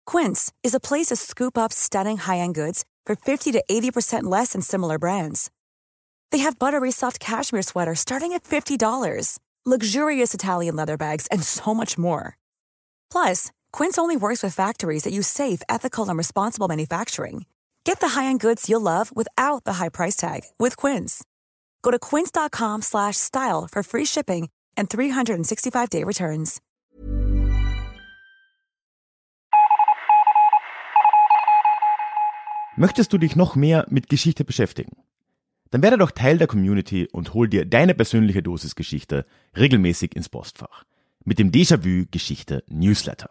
Quince 0.05 0.53
is 0.65 0.75
a 0.75 0.81
place 0.81 1.07
to 1.11 1.15
scoop 1.15 1.57
up 1.57 1.73
stunning 1.73 2.19
high-end 2.19 2.57
goods 2.57 2.85
for 3.07 3.15
50 3.15 3.53
to 3.53 3.63
80% 3.71 4.25
less 4.25 4.51
than 4.51 4.63
similar 4.63 4.99
brands. 4.99 5.49
They 6.33 6.43
have 6.43 6.59
buttery 6.59 6.91
soft 6.91 7.21
cashmere 7.21 7.63
sweaters 7.63 8.01
starting 8.01 8.33
at 8.33 8.43
$50, 8.43 9.39
luxurious 9.65 10.35
Italian 10.35 10.75
leather 10.75 10.97
bags, 10.97 11.29
and 11.29 11.45
so 11.45 11.73
much 11.73 11.97
more. 11.97 12.37
Plus, 13.13 13.53
Quince 13.73 13.99
only 13.99 14.17
works 14.17 14.43
with 14.43 14.55
factories 14.55 15.05
that 15.05 15.13
use 15.13 15.29
safe, 15.29 15.63
ethical, 15.69 16.09
and 16.09 16.19
responsible 16.19 16.69
manufacturing. 16.69 17.47
Get 17.85 18.01
the 18.01 18.09
high-end 18.09 18.41
goods 18.41 18.69
you'll 18.69 18.81
love 18.81 19.15
without 19.15 19.65
the 19.65 19.75
high 19.75 19.91
price 19.91 20.17
tag 20.17 20.41
with 20.59 20.77
Quince. 20.77 21.25
Go 21.83 21.93
to 21.93 21.99
quince.com 22.01 22.83
slash 22.83 23.17
style 23.17 23.69
for 23.71 23.83
free 23.85 24.05
shipping 24.05 24.49
and 24.77 24.89
365-day 24.89 26.03
returns. 26.03 26.61
Möchtest 32.77 33.13
du 33.13 33.19
dich 33.19 33.37
noch 33.37 33.55
mehr 33.55 33.87
mit 33.89 34.09
Geschichte 34.09 34.45
beschäftigen? 34.45 34.97
Dann 35.71 35.83
werde 35.83 35.97
doch 35.97 36.11
Teil 36.11 36.39
der 36.39 36.47
Community 36.47 37.09
und 37.11 37.35
hol 37.35 37.49
dir 37.49 37.65
deine 37.65 37.95
persönliche 37.95 38.43
Dosis 38.43 38.75
Geschichte 38.75 39.25
regelmäßig 39.57 40.15
ins 40.17 40.29
Postfach. 40.29 40.85
Mit 41.25 41.39
dem 41.39 41.53
Déjà-vu 41.53 42.07
Geschichte 42.11 42.65
Newsletter. 42.67 43.31